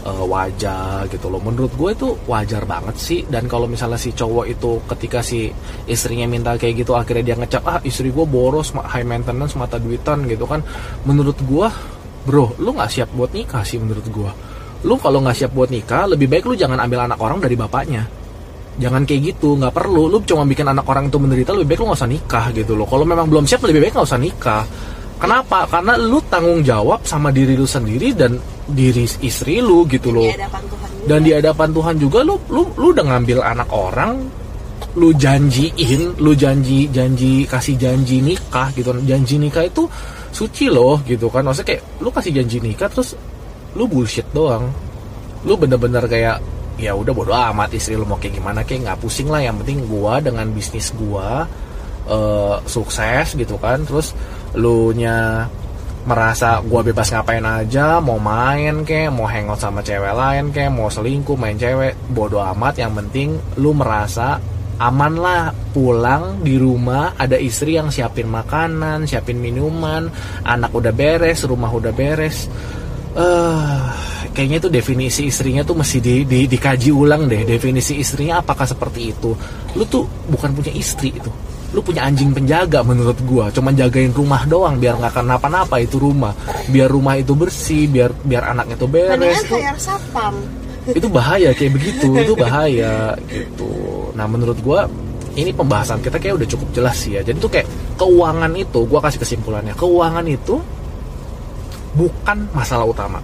eh, 0.06 0.24
wajah 0.24 1.10
gitu 1.10 1.26
loh. 1.26 1.42
Menurut 1.42 1.74
gue 1.74 1.90
itu 1.90 2.08
wajar 2.30 2.62
banget 2.62 2.94
sih. 2.94 3.20
Dan 3.26 3.50
kalau 3.50 3.66
misalnya 3.66 3.98
si 3.98 4.14
cowok 4.14 4.46
itu 4.46 4.70
ketika 4.94 5.18
si 5.26 5.50
istrinya 5.90 6.30
minta 6.30 6.54
kayak 6.54 6.86
gitu 6.86 6.94
akhirnya 6.94 7.34
dia 7.34 7.36
ngecap 7.42 7.62
ah 7.66 7.78
istri 7.82 8.14
gue 8.14 8.22
boros 8.22 8.70
high 8.70 9.06
maintenance 9.06 9.58
mata 9.58 9.82
duitan 9.82 10.22
gitu 10.30 10.46
kan. 10.46 10.62
Menurut 11.02 11.42
gue 11.42 11.66
bro 12.26 12.54
lu 12.62 12.70
nggak 12.74 12.90
siap 12.90 13.10
buat 13.10 13.34
nikah 13.34 13.66
sih 13.66 13.82
menurut 13.82 14.06
gue. 14.06 14.30
Lu 14.86 14.94
kalau 15.02 15.18
nggak 15.18 15.34
siap 15.34 15.50
buat 15.50 15.74
nikah 15.74 16.06
lebih 16.06 16.30
baik 16.30 16.46
lu 16.46 16.54
jangan 16.54 16.78
ambil 16.78 17.10
anak 17.10 17.18
orang 17.18 17.42
dari 17.42 17.58
bapaknya 17.58 18.06
jangan 18.76 19.02
kayak 19.08 19.34
gitu 19.34 19.56
nggak 19.56 19.72
perlu. 19.72 20.08
Lu 20.08 20.18
cuma 20.24 20.44
bikin 20.44 20.68
anak 20.68 20.84
orang 20.88 21.08
itu 21.08 21.16
menderita 21.16 21.52
lebih 21.56 21.76
baik 21.76 21.78
lu 21.82 21.86
nggak 21.90 22.00
usah 22.00 22.10
nikah 22.10 22.46
gitu 22.52 22.72
loh. 22.76 22.86
Kalau 22.88 23.04
memang 23.08 23.26
belum 23.28 23.44
siap 23.48 23.64
lebih 23.64 23.88
baik 23.88 23.92
nggak 23.96 24.08
usah 24.08 24.20
nikah. 24.20 24.64
Kenapa? 25.16 25.64
Karena 25.64 25.96
lu 25.96 26.20
tanggung 26.28 26.60
jawab 26.60 27.00
sama 27.08 27.32
diri 27.32 27.56
lu 27.56 27.64
sendiri 27.64 28.12
dan 28.12 28.36
diri 28.68 29.08
istri 29.24 29.64
lu 29.64 29.88
gitu 29.88 30.12
loh. 30.12 30.28
Di 30.28 31.08
dan 31.08 31.24
di 31.24 31.32
hadapan 31.32 31.72
Tuhan 31.72 31.96
juga 31.96 32.20
lu 32.20 32.36
lu 32.52 32.68
lu 32.76 32.92
udah 32.92 33.04
ngambil 33.16 33.38
anak 33.40 33.68
orang 33.72 34.12
lu 34.96 35.12
janjiin 35.12 36.20
lu 36.20 36.32
janji 36.36 36.88
janji 36.92 37.48
kasih 37.48 37.80
janji 37.80 38.20
nikah 38.20 38.68
gitu. 38.76 38.92
Janji 39.08 39.40
nikah 39.40 39.64
itu 39.64 39.88
suci 40.36 40.68
loh 40.68 41.00
gitu 41.08 41.32
kan. 41.32 41.48
Maksudnya 41.48 41.68
kayak 41.72 41.82
lu 42.04 42.12
kasih 42.12 42.32
janji 42.36 42.60
nikah 42.60 42.92
terus 42.92 43.16
lu 43.72 43.88
bullshit 43.88 44.28
doang. 44.36 44.68
Lu 45.48 45.56
bener-bener 45.56 46.04
kayak 46.04 46.44
ya 46.76 46.92
udah 46.92 47.12
bodo 47.12 47.32
amat 47.32 47.72
istri 47.72 47.96
lu 47.96 48.04
mau 48.04 48.20
kayak 48.20 48.36
gimana 48.36 48.60
kayak 48.62 48.88
nggak 48.88 48.98
pusing 49.00 49.28
lah. 49.32 49.40
Yang 49.40 49.64
penting 49.64 49.78
gua 49.88 50.20
dengan 50.20 50.46
bisnis 50.52 50.92
gua 50.92 51.48
eh, 52.08 52.56
sukses 52.68 53.36
gitu 53.36 53.56
kan. 53.56 53.84
Terus 53.84 54.12
lu 54.56 54.92
nya 54.92 55.48
merasa 56.06 56.62
gue 56.62 56.80
bebas 56.86 57.10
ngapain 57.10 57.42
aja 57.42 57.98
mau 57.98 58.22
main 58.22 58.86
kek 58.86 59.10
mau 59.10 59.26
hangout 59.26 59.58
sama 59.58 59.82
cewek 59.82 60.14
lain 60.14 60.54
kek 60.54 60.70
mau 60.70 60.86
selingkuh 60.86 61.34
main 61.34 61.58
cewek 61.58 61.98
bodoh 62.14 62.46
amat. 62.54 62.78
Yang 62.78 62.92
penting 63.02 63.28
lu 63.58 63.74
merasa 63.74 64.38
aman 64.78 65.14
lah. 65.18 65.44
Pulang 65.76 66.40
di 66.40 66.56
rumah 66.56 67.12
ada 67.20 67.36
istri 67.36 67.76
yang 67.76 67.92
siapin 67.92 68.32
makanan 68.32 69.04
siapin 69.04 69.36
minuman 69.36 70.08
anak 70.40 70.72
udah 70.72 70.88
beres 70.88 71.44
rumah 71.44 71.68
udah 71.68 71.92
beres 71.92 72.48
eh 73.16 73.80
kayaknya 74.36 74.60
itu 74.60 74.68
definisi 74.68 75.22
istrinya 75.24 75.64
tuh 75.64 75.80
mesti 75.80 75.96
di, 76.04 76.28
di, 76.28 76.44
dikaji 76.44 76.92
ulang 76.92 77.24
deh 77.24 77.48
definisi 77.48 77.96
istrinya 77.96 78.44
apakah 78.44 78.68
seperti 78.68 79.16
itu. 79.16 79.32
Lu 79.72 79.84
tuh 79.88 80.04
bukan 80.28 80.52
punya 80.52 80.68
istri 80.76 81.16
itu. 81.16 81.32
Lu 81.72 81.80
punya 81.80 82.04
anjing 82.04 82.36
penjaga 82.36 82.84
menurut 82.84 83.16
gua. 83.24 83.48
Cuman 83.48 83.72
jagain 83.72 84.12
rumah 84.12 84.44
doang 84.44 84.76
biar 84.76 85.00
nggak 85.00 85.24
kenapa-napa 85.24 85.80
itu 85.80 85.96
rumah. 85.96 86.36
Biar 86.68 86.92
rumah 86.92 87.16
itu 87.16 87.32
bersih 87.32 87.88
biar 87.88 88.12
biar 88.12 88.52
anaknya 88.52 88.76
tuh 88.76 88.88
beres. 88.92 89.40
Tuh 89.48 89.60
satpam. 89.80 90.36
itu 90.86 91.10
bahaya 91.10 91.50
kayak 91.50 91.72
begitu. 91.74 92.14
Itu 92.14 92.36
bahaya 92.38 93.16
gitu. 93.32 93.72
Nah 94.14 94.28
menurut 94.28 94.60
gua 94.60 94.86
ini 95.36 95.50
pembahasan 95.52 95.98
kita 96.04 96.20
kayak 96.20 96.44
udah 96.44 96.48
cukup 96.48 96.68
jelas 96.76 96.96
sih 97.00 97.16
ya. 97.16 97.24
Jadi 97.24 97.40
tuh 97.40 97.50
kayak 97.50 97.66
keuangan 97.96 98.52
itu 98.54 98.84
gua 98.84 99.00
kasih 99.00 99.18
kesimpulannya. 99.24 99.74
Keuangan 99.74 100.24
itu 100.28 100.60
bukan 101.96 102.46
masalah 102.52 102.86
utama. 102.86 103.18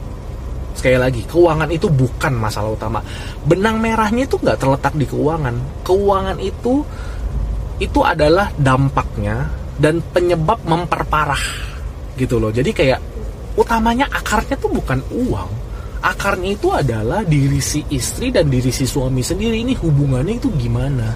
Sekali 0.73 0.97
lagi 0.97 1.23
keuangan 1.29 1.69
itu 1.69 1.93
bukan 1.93 2.33
masalah 2.33 2.73
utama. 2.73 3.05
Benang 3.45 3.77
merahnya 3.77 4.25
itu 4.25 4.41
nggak 4.41 4.57
terletak 4.57 4.97
di 4.97 5.05
keuangan. 5.05 5.85
Keuangan 5.85 6.41
itu 6.41 6.81
itu 7.77 8.01
adalah 8.01 8.49
dampaknya 8.57 9.53
dan 9.77 10.01
penyebab 10.01 10.65
memperparah 10.65 11.45
gitu 12.17 12.41
loh. 12.41 12.49
Jadi 12.49 12.73
kayak 12.73 13.01
utamanya 13.61 14.09
akarnya 14.09 14.57
tuh 14.57 14.73
bukan 14.73 15.01
uang. 15.13 15.51
Akarnya 16.03 16.51
itu 16.59 16.69
adalah 16.73 17.23
diri 17.23 17.63
si 17.63 17.85
istri 17.95 18.35
dan 18.35 18.51
diri 18.51 18.75
si 18.75 18.89
suami 18.89 19.23
sendiri. 19.23 19.63
Ini 19.63 19.79
hubungannya 19.79 20.35
itu 20.41 20.51
gimana 20.57 21.15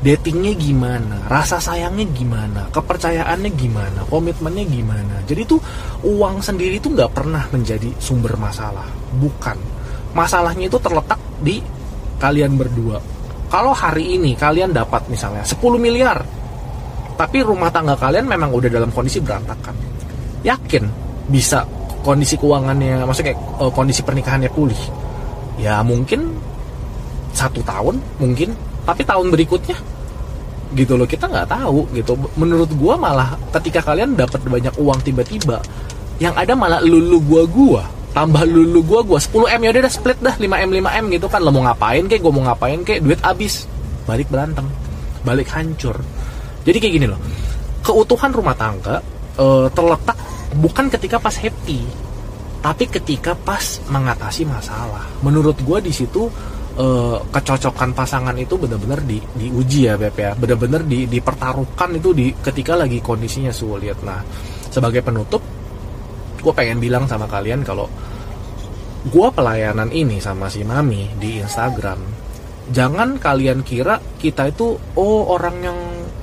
datingnya 0.00 0.56
gimana 0.56 1.28
rasa 1.28 1.60
sayangnya 1.60 2.08
gimana 2.16 2.72
kepercayaannya 2.72 3.50
gimana 3.52 4.00
komitmennya 4.08 4.64
gimana. 4.64 5.14
Jadi 5.28 5.44
tuh 5.44 5.60
uang 6.04 6.40
sendiri 6.40 6.80
itu 6.80 6.88
nggak 6.88 7.12
pernah 7.12 7.44
menjadi 7.52 7.92
sumber 8.00 8.34
masalah. 8.40 8.88
Bukan. 9.20 9.56
Masalahnya 10.16 10.66
itu 10.66 10.78
terletak 10.80 11.20
di 11.44 11.60
kalian 12.18 12.56
berdua. 12.56 12.98
Kalau 13.50 13.76
hari 13.76 14.16
ini 14.16 14.32
kalian 14.34 14.72
dapat 14.72 15.06
misalnya 15.10 15.44
10 15.44 15.58
miliar 15.76 16.18
tapi 17.20 17.44
rumah 17.44 17.68
tangga 17.68 17.92
kalian 18.00 18.24
memang 18.24 18.48
udah 18.48 18.72
dalam 18.72 18.88
kondisi 18.88 19.20
berantakan. 19.20 19.76
Yakin 20.40 20.84
bisa 21.28 21.68
kondisi 22.00 22.40
keuangannya 22.40 23.04
maksudnya 23.04 23.36
kayak 23.36 23.40
eh, 23.60 23.72
kondisi 23.76 24.00
pernikahannya 24.00 24.48
pulih? 24.48 24.80
Ya 25.60 25.84
mungkin 25.84 26.40
satu 27.36 27.60
tahun 27.60 28.00
mungkin 28.16 28.56
tapi 28.84 29.02
tahun 29.04 29.28
berikutnya? 29.32 29.76
Gitu 30.70 30.94
loh 30.94 31.08
kita 31.08 31.26
nggak 31.26 31.48
tahu 31.50 31.86
gitu. 31.94 32.14
Menurut 32.38 32.70
gua 32.78 32.94
malah 32.94 33.34
ketika 33.58 33.82
kalian 33.82 34.14
dapat 34.14 34.40
banyak 34.46 34.74
uang 34.78 34.98
tiba-tiba 35.02 35.58
yang 36.22 36.36
ada 36.36 36.54
malah 36.54 36.80
lulu 36.82 37.18
gua 37.24 37.42
gua. 37.48 37.82
Tambah 38.10 38.42
lulu 38.46 38.80
gua 38.82 39.00
gua. 39.06 39.18
10 39.18 39.56
m 39.58 39.60
ya 39.66 39.70
udah 39.70 39.92
split 39.92 40.18
dah. 40.22 40.34
5 40.34 40.46
m 40.46 40.70
5 40.70 41.00
m 41.02 41.04
gitu 41.14 41.26
kan. 41.26 41.40
Lo 41.42 41.50
mau 41.50 41.62
ngapain 41.66 42.06
kek? 42.06 42.20
Gua 42.22 42.32
mau 42.34 42.44
ngapain 42.46 42.80
kek? 42.82 43.02
Duit 43.02 43.20
habis. 43.22 43.66
Balik 44.06 44.30
berantem. 44.30 44.66
Balik 45.22 45.50
hancur. 45.54 45.98
Jadi 46.62 46.76
kayak 46.78 46.94
gini 46.96 47.06
loh. 47.08 47.20
Keutuhan 47.80 48.30
rumah 48.30 48.54
tangga 48.54 49.00
eh, 49.38 49.66
terletak 49.72 50.18
bukan 50.58 50.90
ketika 50.90 51.16
pas 51.22 51.34
happy 51.38 52.10
tapi 52.60 52.84
ketika 52.92 53.32
pas 53.32 53.80
mengatasi 53.88 54.44
masalah. 54.44 55.08
Menurut 55.24 55.56
gue 55.64 55.78
di 55.80 55.92
situ 55.92 56.28
eh, 56.76 57.18
kecocokan 57.30 57.90
pasangan 57.96 58.36
itu 58.38 58.54
benar-benar 58.54 59.00
di 59.02 59.18
diuji 59.34 59.90
ya 59.90 59.94
beb 59.98 60.14
ya. 60.14 60.32
Benar-benar 60.36 60.86
di 60.86 61.08
dipertaruhkan 61.08 61.96
itu 61.96 62.14
di 62.14 62.30
ketika 62.36 62.78
lagi 62.78 63.02
kondisinya 63.02 63.50
sulit 63.50 63.98
nah 64.06 64.22
sebagai 64.70 65.02
penutup 65.02 65.42
gue 66.40 66.52
pengen 66.56 66.80
bilang 66.80 67.04
sama 67.04 67.28
kalian 67.28 67.60
kalau 67.60 67.90
gue 69.00 69.28
pelayanan 69.32 69.90
ini 69.92 70.22
sama 70.22 70.48
si 70.48 70.64
mami 70.64 71.10
di 71.18 71.40
Instagram 71.42 72.00
jangan 72.70 73.18
kalian 73.18 73.66
kira 73.66 73.98
kita 74.16 74.48
itu 74.48 74.78
oh 74.96 75.20
orang 75.34 75.56
yang 75.60 75.78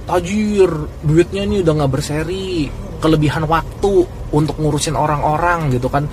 tajir 0.07 0.71
duitnya 1.03 1.43
ini 1.43 1.61
udah 1.61 1.73
nggak 1.83 1.91
berseri 1.91 2.71
kelebihan 2.97 3.45
waktu 3.45 4.07
untuk 4.33 4.55
ngurusin 4.57 4.95
orang-orang 4.97 5.69
gitu 5.75 5.91
kan 5.91 6.07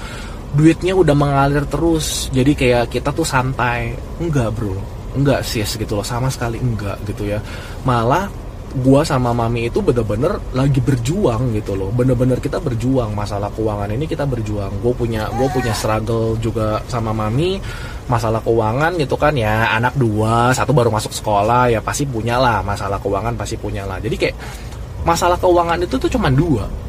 duitnya 0.54 0.94
udah 0.94 1.14
mengalir 1.14 1.66
terus. 1.66 2.30
Jadi 2.30 2.54
kayak 2.54 2.94
kita 2.94 3.10
tuh 3.10 3.26
santai. 3.26 3.92
Enggak 4.22 4.54
bro. 4.54 4.78
Enggak 5.18 5.42
sis 5.42 5.74
gitu 5.74 5.98
loh. 5.98 6.06
Sama 6.06 6.30
sekali 6.30 6.62
enggak 6.62 7.02
gitu 7.10 7.26
ya. 7.26 7.42
Malah 7.82 8.30
gua 8.74 9.06
sama 9.06 9.30
mami 9.30 9.70
itu 9.70 9.78
bener-bener 9.78 10.34
lagi 10.50 10.78
berjuang 10.82 11.54
gitu 11.54 11.74
loh. 11.74 11.90
Bener-bener 11.90 12.38
kita 12.38 12.62
berjuang. 12.62 13.14
Masalah 13.14 13.50
keuangan 13.54 13.90
ini 13.90 14.06
kita 14.06 14.26
berjuang. 14.26 14.82
Gue 14.82 14.94
punya 14.94 15.26
gue 15.34 15.48
punya 15.50 15.74
struggle 15.74 16.38
juga 16.38 16.78
sama 16.86 17.10
mami. 17.10 17.58
Masalah 18.06 18.38
keuangan 18.42 18.94
gitu 18.98 19.18
kan 19.18 19.34
ya. 19.34 19.74
Anak 19.74 19.98
dua 19.98 20.54
satu 20.54 20.70
baru 20.70 20.90
masuk 20.90 21.10
sekolah 21.10 21.70
ya 21.70 21.82
pasti 21.82 22.06
punya 22.06 22.38
lah. 22.38 22.62
Masalah 22.62 23.02
keuangan 23.02 23.34
pasti 23.34 23.58
punya 23.58 23.82
lah. 23.86 23.98
Jadi 23.98 24.14
kayak 24.14 24.36
masalah 25.04 25.36
keuangan 25.36 25.82
itu 25.84 26.00
tuh 26.00 26.08
cuma 26.08 26.32
dua 26.32 26.83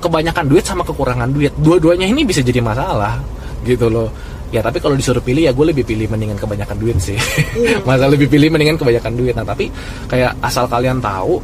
kebanyakan 0.00 0.44
duit 0.46 0.64
sama 0.64 0.82
kekurangan 0.86 1.30
duit. 1.30 1.52
Dua-duanya 1.58 2.06
ini 2.08 2.22
bisa 2.22 2.40
jadi 2.40 2.60
masalah 2.60 3.20
gitu 3.64 3.90
loh. 3.90 4.08
Ya 4.54 4.62
tapi 4.62 4.78
kalau 4.78 4.94
disuruh 4.94 5.20
pilih 5.20 5.50
ya 5.50 5.52
gue 5.52 5.66
lebih 5.66 5.82
pilih 5.82 6.06
mendingan 6.06 6.38
kebanyakan 6.38 6.76
duit 6.78 6.96
sih. 7.02 7.18
Masa 7.88 8.06
lebih 8.06 8.30
pilih 8.30 8.48
mendingan 8.52 8.78
kebanyakan 8.78 9.12
duit. 9.18 9.34
Nah 9.34 9.46
tapi 9.46 9.68
kayak 10.06 10.38
asal 10.40 10.70
kalian 10.70 11.02
tahu 11.02 11.42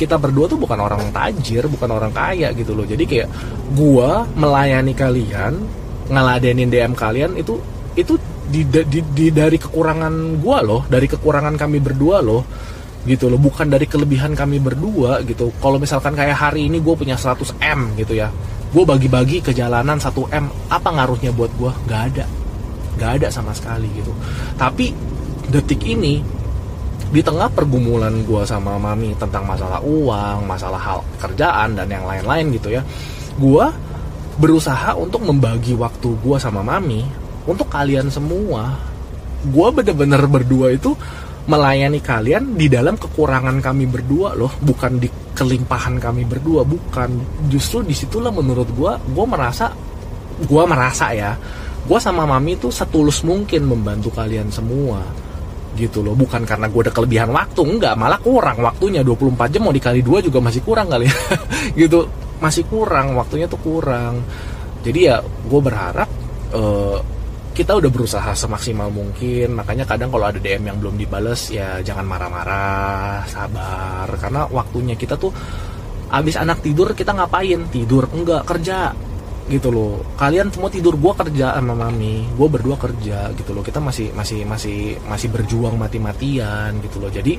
kita 0.00 0.16
berdua 0.16 0.48
tuh 0.48 0.58
bukan 0.58 0.80
orang 0.80 1.12
tajir 1.12 1.68
bukan 1.68 1.92
orang 1.92 2.10
kaya 2.10 2.50
gitu 2.56 2.72
loh. 2.72 2.88
Jadi 2.88 3.04
kayak 3.04 3.28
gue 3.76 4.10
melayani 4.40 4.96
kalian 4.96 5.52
ngeladenin 6.08 6.68
DM 6.72 6.92
kalian 6.96 7.36
itu 7.36 7.60
itu 7.94 8.16
di, 8.48 8.64
di, 8.66 9.00
di 9.00 9.26
dari 9.30 9.56
kekurangan 9.56 10.40
gue 10.40 10.58
loh 10.64 10.82
dari 10.88 11.06
kekurangan 11.06 11.54
kami 11.56 11.78
berdua 11.78 12.18
loh 12.20 12.42
gitu 13.08 13.28
loh. 13.30 13.40
Bukan 13.40 13.70
dari 13.70 13.86
kelebihan 13.86 14.32
kami 14.34 14.58
berdua 14.62 15.22
gitu. 15.26 15.50
Kalau 15.58 15.78
misalkan 15.78 16.14
kayak 16.14 16.38
hari 16.38 16.70
ini 16.70 16.78
gue 16.78 16.94
punya 16.94 17.18
100 17.18 17.58
m 17.62 17.94
gitu 17.98 18.14
ya. 18.16 18.30
Gue 18.72 18.84
bagi-bagi 18.88 19.44
ke 19.44 19.52
jalanan 19.52 20.00
1 20.00 20.12
m 20.32 20.44
apa 20.72 20.88
ngaruhnya 20.88 21.30
buat 21.34 21.50
gue 21.58 21.70
nggak 21.88 22.02
ada. 22.14 22.26
Nggak 22.98 23.10
ada 23.20 23.28
sama 23.28 23.52
sekali 23.52 23.88
gitu. 23.96 24.12
Tapi 24.56 24.94
detik 25.50 25.82
ini 25.84 26.22
di 27.12 27.20
tengah 27.20 27.52
pergumulan 27.52 28.24
gue 28.24 28.42
sama 28.48 28.80
mami 28.80 29.12
tentang 29.20 29.44
masalah 29.44 29.84
uang 29.84 30.48
masalah 30.48 30.80
hal 30.80 30.98
kerjaan 31.20 31.76
dan 31.76 31.84
yang 31.92 32.08
lain-lain 32.08 32.56
gitu 32.56 32.72
ya 32.72 32.80
gue 33.36 33.66
berusaha 34.40 34.96
untuk 34.96 35.20
membagi 35.28 35.76
waktu 35.76 36.08
gue 36.24 36.36
sama 36.40 36.64
mami 36.64 37.04
untuk 37.44 37.68
kalian 37.68 38.08
semua. 38.08 38.78
Gue 39.42 39.68
bener-bener 39.74 40.22
berdua 40.30 40.70
itu 40.70 40.94
melayani 41.42 41.98
kalian 41.98 42.54
di 42.54 42.70
dalam 42.70 42.94
kekurangan 42.94 43.58
kami 43.58 43.90
berdua 43.90 44.38
loh 44.38 44.54
bukan 44.62 45.02
di 45.02 45.10
kelimpahan 45.34 45.98
kami 45.98 46.22
berdua 46.22 46.62
bukan. 46.62 47.10
Justru 47.50 47.82
di 47.82 47.94
situlah 47.96 48.30
menurut 48.30 48.68
gue 48.70 48.92
gue 49.10 49.26
merasa 49.26 49.72
gue 50.42 50.64
merasa 50.66 51.12
ya 51.12 51.36
gue 51.82 51.98
sama 51.98 52.22
mami 52.22 52.54
tuh 52.56 52.70
setulus 52.70 53.26
mungkin 53.26 53.66
membantu 53.66 54.14
kalian 54.14 54.48
semua 54.54 55.02
gitu 55.74 56.04
loh. 56.04 56.14
Bukan 56.14 56.46
karena 56.46 56.70
gue 56.70 56.80
ada 56.86 56.92
kelebihan 56.94 57.30
waktu 57.34 57.60
enggak 57.64 57.94
malah 57.98 58.20
kurang 58.22 58.62
waktunya. 58.62 59.02
24 59.02 59.50
jam 59.50 59.66
mau 59.66 59.74
dikali 59.74 60.00
dua 60.04 60.22
juga 60.22 60.38
masih 60.38 60.62
kurang 60.62 60.86
kali 60.86 61.10
ya. 61.10 61.16
Gitu 61.80 61.98
masih 62.38 62.66
kurang 62.70 63.18
waktunya 63.18 63.50
tuh 63.50 63.58
kurang. 63.58 64.22
Jadi 64.82 65.00
ya 65.10 65.18
gue 65.22 65.60
berharap 65.62 66.08
eh, 66.54 66.98
kita 67.52 67.76
udah 67.76 67.90
berusaha 67.92 68.32
semaksimal 68.32 68.88
mungkin. 68.88 69.52
Makanya 69.52 69.84
kadang 69.84 70.08
kalau 70.08 70.26
ada 70.28 70.40
DM 70.40 70.72
yang 70.72 70.76
belum 70.80 70.96
dibales 70.96 71.52
ya 71.52 71.84
jangan 71.84 72.08
marah-marah 72.08 73.28
sabar. 73.28 74.08
Karena 74.16 74.48
waktunya 74.48 74.96
kita 74.96 75.20
tuh 75.20 75.30
abis 76.12 76.40
anak 76.40 76.64
tidur 76.64 76.96
kita 76.96 77.12
ngapain? 77.12 77.68
Tidur? 77.68 78.08
Enggak 78.08 78.48
kerja. 78.48 78.96
Gitu 79.52 79.68
loh. 79.68 80.00
Kalian 80.16 80.48
semua 80.48 80.72
tidur 80.72 80.96
gua 80.96 81.12
kerja 81.12 81.52
sama 81.52 81.76
mami. 81.76 82.24
Gue 82.32 82.48
berdua 82.48 82.80
kerja 82.80 83.28
gitu 83.36 83.52
loh. 83.52 83.60
Kita 83.60 83.84
masih 83.84 84.08
masih 84.16 84.48
masih 84.48 84.96
masih 85.04 85.28
berjuang 85.28 85.76
mati-matian 85.76 86.80
gitu 86.80 87.04
loh. 87.04 87.12
Jadi 87.12 87.36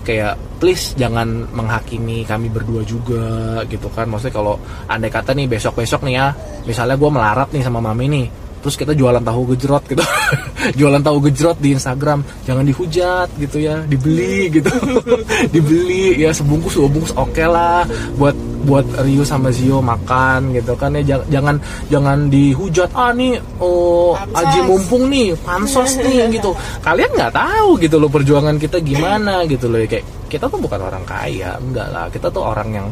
kayak 0.00 0.40
please 0.56 0.96
jangan 0.96 1.44
menghakimi 1.52 2.24
kami 2.24 2.48
berdua 2.48 2.80
juga 2.88 3.60
gitu 3.68 3.92
kan. 3.92 4.08
Maksudnya 4.08 4.32
kalau 4.32 4.56
andai 4.88 5.12
kata 5.12 5.36
nih 5.36 5.50
besok 5.50 5.84
besok 5.84 6.06
nih 6.08 6.16
ya 6.16 6.26
misalnya 6.64 6.96
gue 6.96 7.10
melarat 7.12 7.48
nih 7.52 7.60
sama 7.60 7.82
mami 7.82 8.06
nih 8.08 8.26
terus 8.60 8.76
kita 8.76 8.92
jualan 8.92 9.24
tahu 9.24 9.56
gejrot 9.56 9.84
gitu. 9.88 10.04
Jualan 10.78 11.00
tahu 11.00 11.16
gejrot 11.28 11.58
di 11.58 11.72
Instagram. 11.72 12.20
Jangan 12.44 12.64
dihujat 12.68 13.28
gitu 13.40 13.56
ya. 13.60 13.82
Dibeli 13.88 14.52
gitu. 14.52 14.70
Dibeli 15.54 16.20
ya 16.20 16.30
sebungkus 16.30 16.76
dua 16.76 16.88
bungkus 16.88 17.12
oke 17.16 17.44
lah. 17.48 17.88
Buat 18.20 18.36
buat 18.68 18.84
Rio 19.00 19.24
sama 19.24 19.48
Zio 19.48 19.80
makan 19.80 20.52
gitu 20.52 20.76
kan 20.76 20.92
ya. 21.00 21.16
Jangan 21.16 21.26
jangan 21.32 21.56
jangan 21.88 22.18
dihujat. 22.28 22.88
Ah 22.92 23.12
nih 23.16 23.40
oh 23.58 24.12
Pansos. 24.14 24.36
Aji 24.44 24.60
mumpung 24.68 25.04
nih 25.08 25.28
pansos 25.40 25.92
nih 26.04 26.28
gitu. 26.36 26.52
Kalian 26.84 27.10
nggak 27.16 27.32
tahu 27.32 27.80
gitu 27.80 27.96
loh 27.96 28.12
perjuangan 28.12 28.60
kita 28.60 28.78
gimana 28.84 29.48
gitu 29.48 29.72
loh 29.72 29.80
kayak 29.88 30.04
kita 30.30 30.46
tuh 30.46 30.60
bukan 30.62 30.78
orang 30.84 31.02
kaya 31.08 31.56
enggak 31.56 31.88
lah. 31.88 32.06
Kita 32.12 32.28
tuh 32.28 32.44
orang 32.44 32.68
yang 32.70 32.88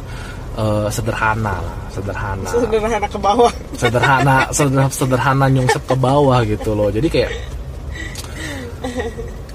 eh, 0.58 0.88
sederhana 0.90 1.54
lah 1.62 1.76
sederhana. 1.94 2.50
Sederhana 2.50 3.06
ke 3.06 3.18
bawah. 3.18 3.52
Sederhana 3.74 4.36
sederhana, 4.50 4.90
sederhana 4.90 5.46
nyungsep 5.50 5.82
ke 5.86 5.96
bawah 5.98 6.38
gitu 6.46 6.74
loh. 6.74 6.88
Jadi 6.90 7.08
kayak 7.10 7.30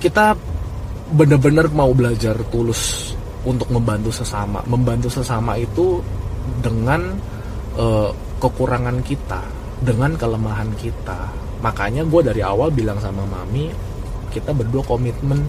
kita 0.03 0.35
bener-bener 1.13 1.69
mau 1.71 1.91
belajar 1.95 2.35
tulus 2.51 3.13
untuk 3.43 3.67
membantu 3.71 4.11
sesama 4.11 4.63
membantu 4.67 5.11
sesama 5.11 5.55
itu 5.59 5.99
dengan 6.59 7.15
eh, 7.79 8.09
kekurangan 8.39 8.99
kita 9.03 9.41
dengan 9.83 10.15
kelemahan 10.15 10.71
kita. 10.79 11.31
Makanya 11.63 12.03
gue 12.03 12.21
dari 12.23 12.41
awal 12.43 12.71
bilang 12.71 12.99
sama 12.99 13.23
mami 13.23 13.71
kita 14.31 14.51
berdua 14.51 14.83
komitmen 14.83 15.47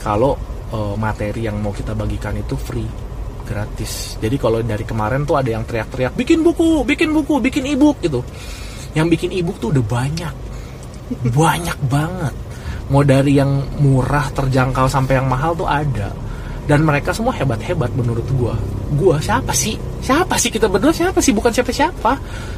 kalau 0.00 0.36
eh, 0.72 0.94
materi 0.96 1.44
yang 1.44 1.60
mau 1.60 1.74
kita 1.74 1.92
bagikan 1.92 2.36
itu 2.40 2.56
free 2.56 3.09
gratis. 3.50 4.14
Jadi 4.22 4.38
kalau 4.38 4.62
dari 4.62 4.86
kemarin 4.86 5.26
tuh 5.26 5.42
ada 5.42 5.50
yang 5.50 5.66
teriak-teriak 5.66 6.14
bikin 6.14 6.46
buku 6.46 6.86
bikin 6.86 7.10
buku 7.10 7.42
bikin 7.42 7.66
ebook 7.66 7.98
gitu. 7.98 8.22
Yang 8.94 9.18
bikin 9.18 9.30
ebook 9.42 9.58
tuh 9.58 9.74
udah 9.74 9.82
banyak. 9.82 10.34
Banyak 11.34 11.78
banget. 11.90 12.34
Mau 12.94 13.02
dari 13.02 13.42
yang 13.42 13.66
murah 13.82 14.30
terjangkau 14.30 14.86
sampai 14.86 15.18
yang 15.18 15.26
mahal 15.26 15.58
tuh 15.58 15.66
ada. 15.66 16.14
Dan 16.70 16.86
mereka 16.86 17.10
semua 17.10 17.34
hebat-hebat 17.34 17.90
menurut 17.98 18.22
gua. 18.38 18.54
Gua 18.94 19.18
siapa 19.18 19.50
sih? 19.50 19.74
Siapa 19.98 20.38
sih 20.38 20.54
kita 20.54 20.70
berdua? 20.70 20.94
Siapa 20.94 21.18
sih? 21.18 21.34
Bukan 21.34 21.50
siapa-siapa. 21.50 22.12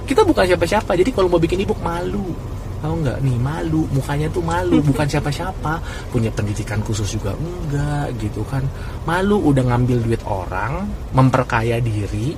Kita 0.05 0.21
bukan 0.29 0.45
siapa-siapa. 0.45 0.93
Jadi 0.93 1.17
kalau 1.17 1.33
mau 1.33 1.41
bikin 1.41 1.65
ebook 1.65 1.81
malu 1.81 2.37
tahu 2.83 2.95
nggak? 3.07 3.19
Nih 3.23 3.39
malu. 3.39 3.87
Mukanya 3.95 4.27
tuh 4.29 4.43
malu. 4.43 4.83
Bukan 4.91 5.07
siapa-siapa. 5.07 5.79
Punya 6.11 6.29
pendidikan 6.35 6.83
khusus 6.83 7.15
juga 7.15 7.33
enggak 7.39 8.19
gitu 8.19 8.43
kan. 8.51 8.67
Malu 9.07 9.39
udah 9.55 9.63
ngambil 9.63 10.03
duit 10.03 10.23
orang 10.27 10.91
memperkaya 11.15 11.79
diri 11.79 12.35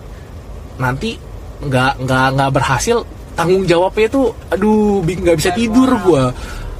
nanti 0.74 1.14
nggak 1.64 2.02
nggak 2.02 2.26
nggak 2.34 2.50
berhasil 2.50 3.06
tanggung 3.38 3.62
jawabnya 3.62 4.10
itu 4.10 4.26
aduh 4.52 5.00
nggak 5.00 5.36
bisa 5.40 5.50
tidur 5.56 5.88
gua. 6.04 6.30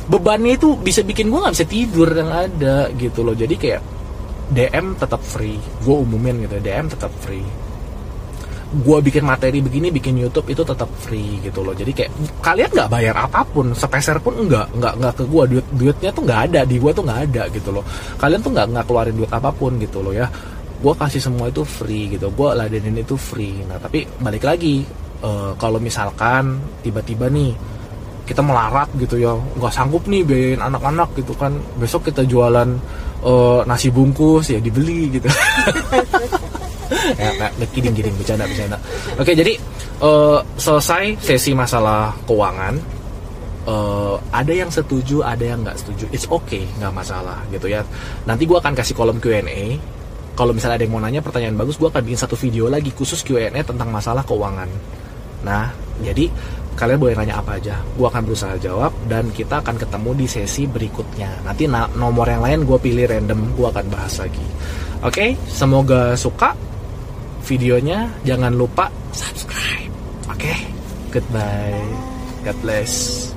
Bebannya 0.05 0.61
itu 0.61 0.77
bisa 0.77 1.01
bikin 1.01 1.33
gua 1.33 1.49
nggak 1.49 1.57
bisa 1.57 1.67
tidur 1.67 2.09
yang 2.13 2.29
ada 2.29 2.93
gitu 3.01 3.25
loh. 3.25 3.33
Jadi 3.33 3.55
kayak 3.57 3.83
DM 4.53 4.93
tetap 5.01 5.25
free. 5.25 5.57
Gue 5.81 5.97
umumin 6.05 6.45
gitu 6.45 6.61
DM 6.61 6.93
tetap 6.93 7.09
free 7.25 7.65
gue 8.75 8.99
bikin 9.07 9.23
materi 9.23 9.63
begini 9.63 9.95
bikin 9.95 10.19
YouTube 10.19 10.51
itu 10.51 10.67
tetap 10.67 10.91
free 10.99 11.39
gitu 11.39 11.63
loh. 11.63 11.71
Jadi 11.71 11.95
kayak 11.95 12.11
kalian 12.43 12.71
nggak 12.75 12.91
bayar 12.91 13.15
apa 13.15 13.47
pun 13.47 13.71
sepeser 13.71 14.19
pun 14.19 14.35
enggak 14.35 14.67
nggak 14.75 14.95
nggak 14.99 15.15
ke 15.15 15.25
gue 15.31 15.43
duit 15.55 15.67
duitnya 15.71 16.11
tuh 16.11 16.23
nggak 16.27 16.41
ada 16.51 16.61
di 16.67 16.77
gue 16.83 16.91
tuh 16.91 17.05
nggak 17.07 17.21
ada 17.31 17.43
gitu 17.55 17.71
loh. 17.71 17.85
Kalian 18.19 18.41
tuh 18.43 18.51
nggak 18.51 18.67
nggak 18.75 18.85
keluarin 18.91 19.15
duit 19.15 19.31
apa 19.31 19.51
pun 19.55 19.79
gitu 19.79 20.03
loh 20.03 20.11
ya. 20.11 20.27
Gue 20.83 20.93
kasih 20.99 21.23
semua 21.23 21.47
itu 21.47 21.63
free 21.63 22.19
gitu. 22.19 22.35
Gue 22.35 22.51
ladenin 22.51 22.99
itu 22.99 23.15
free. 23.15 23.63
Nah 23.63 23.79
tapi 23.79 24.03
balik 24.19 24.43
lagi 24.43 24.83
eh, 25.23 25.53
kalau 25.55 25.79
misalkan 25.79 26.59
tiba-tiba 26.83 27.31
nih 27.31 27.55
kita 28.25 28.41
melarat 28.41 28.89
gitu 28.97 29.21
ya 29.21 29.37
nggak 29.37 29.71
sanggup 29.71 30.09
nih 30.11 30.27
biayain 30.27 30.59
anak-anak 30.67 31.15
gitu 31.15 31.31
kan. 31.39 31.55
Besok 31.79 32.11
kita 32.11 32.27
jualan 32.27 32.69
eh, 33.23 33.61
nasi 33.71 33.95
bungkus 33.95 34.51
ya 34.51 34.59
dibeli 34.59 35.15
gitu 35.15 35.31
ya 37.21 37.31
nggak 37.37 37.51
kidding 37.73 37.95
kidding 37.97 38.15
bercanda 38.17 38.45
bercanda. 38.49 38.79
Oke 39.17 39.33
jadi 39.33 39.53
eh, 40.03 40.39
selesai 40.59 41.19
sesi 41.21 41.53
masalah 41.57 42.13
keuangan 42.29 42.75
eh, 43.69 44.17
ada 44.33 44.53
yang 44.53 44.71
setuju 44.71 45.25
ada 45.25 45.45
yang 45.45 45.65
nggak 45.65 45.79
setuju. 45.81 46.05
It's 46.13 46.27
okay 46.29 46.69
nggak 46.79 46.93
masalah 46.93 47.43
gitu 47.51 47.67
ya. 47.71 47.83
Nanti 48.29 48.45
gua 48.45 48.61
akan 48.61 48.75
kasih 48.77 48.95
kolom 48.95 49.19
Q&A 49.19 49.79
kalau 50.35 50.51
misalnya 50.51 50.83
ada 50.83 50.85
yang 50.85 50.95
mau 50.95 51.03
nanya 51.03 51.23
pertanyaan 51.23 51.55
bagus 51.55 51.79
gua 51.79 51.95
akan 51.95 52.03
bikin 52.03 52.21
satu 52.21 52.35
video 52.35 52.67
lagi 52.67 52.91
khusus 52.91 53.23
Q&A 53.23 53.51
tentang 53.51 53.89
masalah 53.89 54.27
keuangan. 54.27 54.69
Nah 55.47 55.71
jadi 56.03 56.29
kalian 56.75 56.99
boleh 56.99 57.15
nanya 57.15 57.39
apa 57.39 57.57
aja. 57.57 57.79
Gue 57.95 58.07
akan 58.11 58.23
berusaha 58.27 58.59
jawab 58.59 58.91
dan 59.07 59.31
kita 59.31 59.63
akan 59.63 59.79
ketemu 59.79 60.11
di 60.19 60.27
sesi 60.27 60.67
berikutnya. 60.67 61.31
Nanti 61.47 61.71
na- 61.71 61.91
nomor 61.95 62.27
yang 62.27 62.43
lain 62.43 62.67
gue 62.67 62.79
pilih 62.83 63.07
random 63.07 63.55
gue 63.55 63.67
akan 63.71 63.87
bahas 63.95 64.19
lagi. 64.19 64.43
Oke 65.07 65.39
semoga 65.47 66.19
suka 66.19 66.57
videonya 67.45 68.09
jangan 68.25 68.57
lupa 68.57 68.89
subscribe. 69.13 69.93
Oke? 70.33 70.55
Goodbye. 71.13 71.85
God 72.45 72.57
bless 72.65 73.34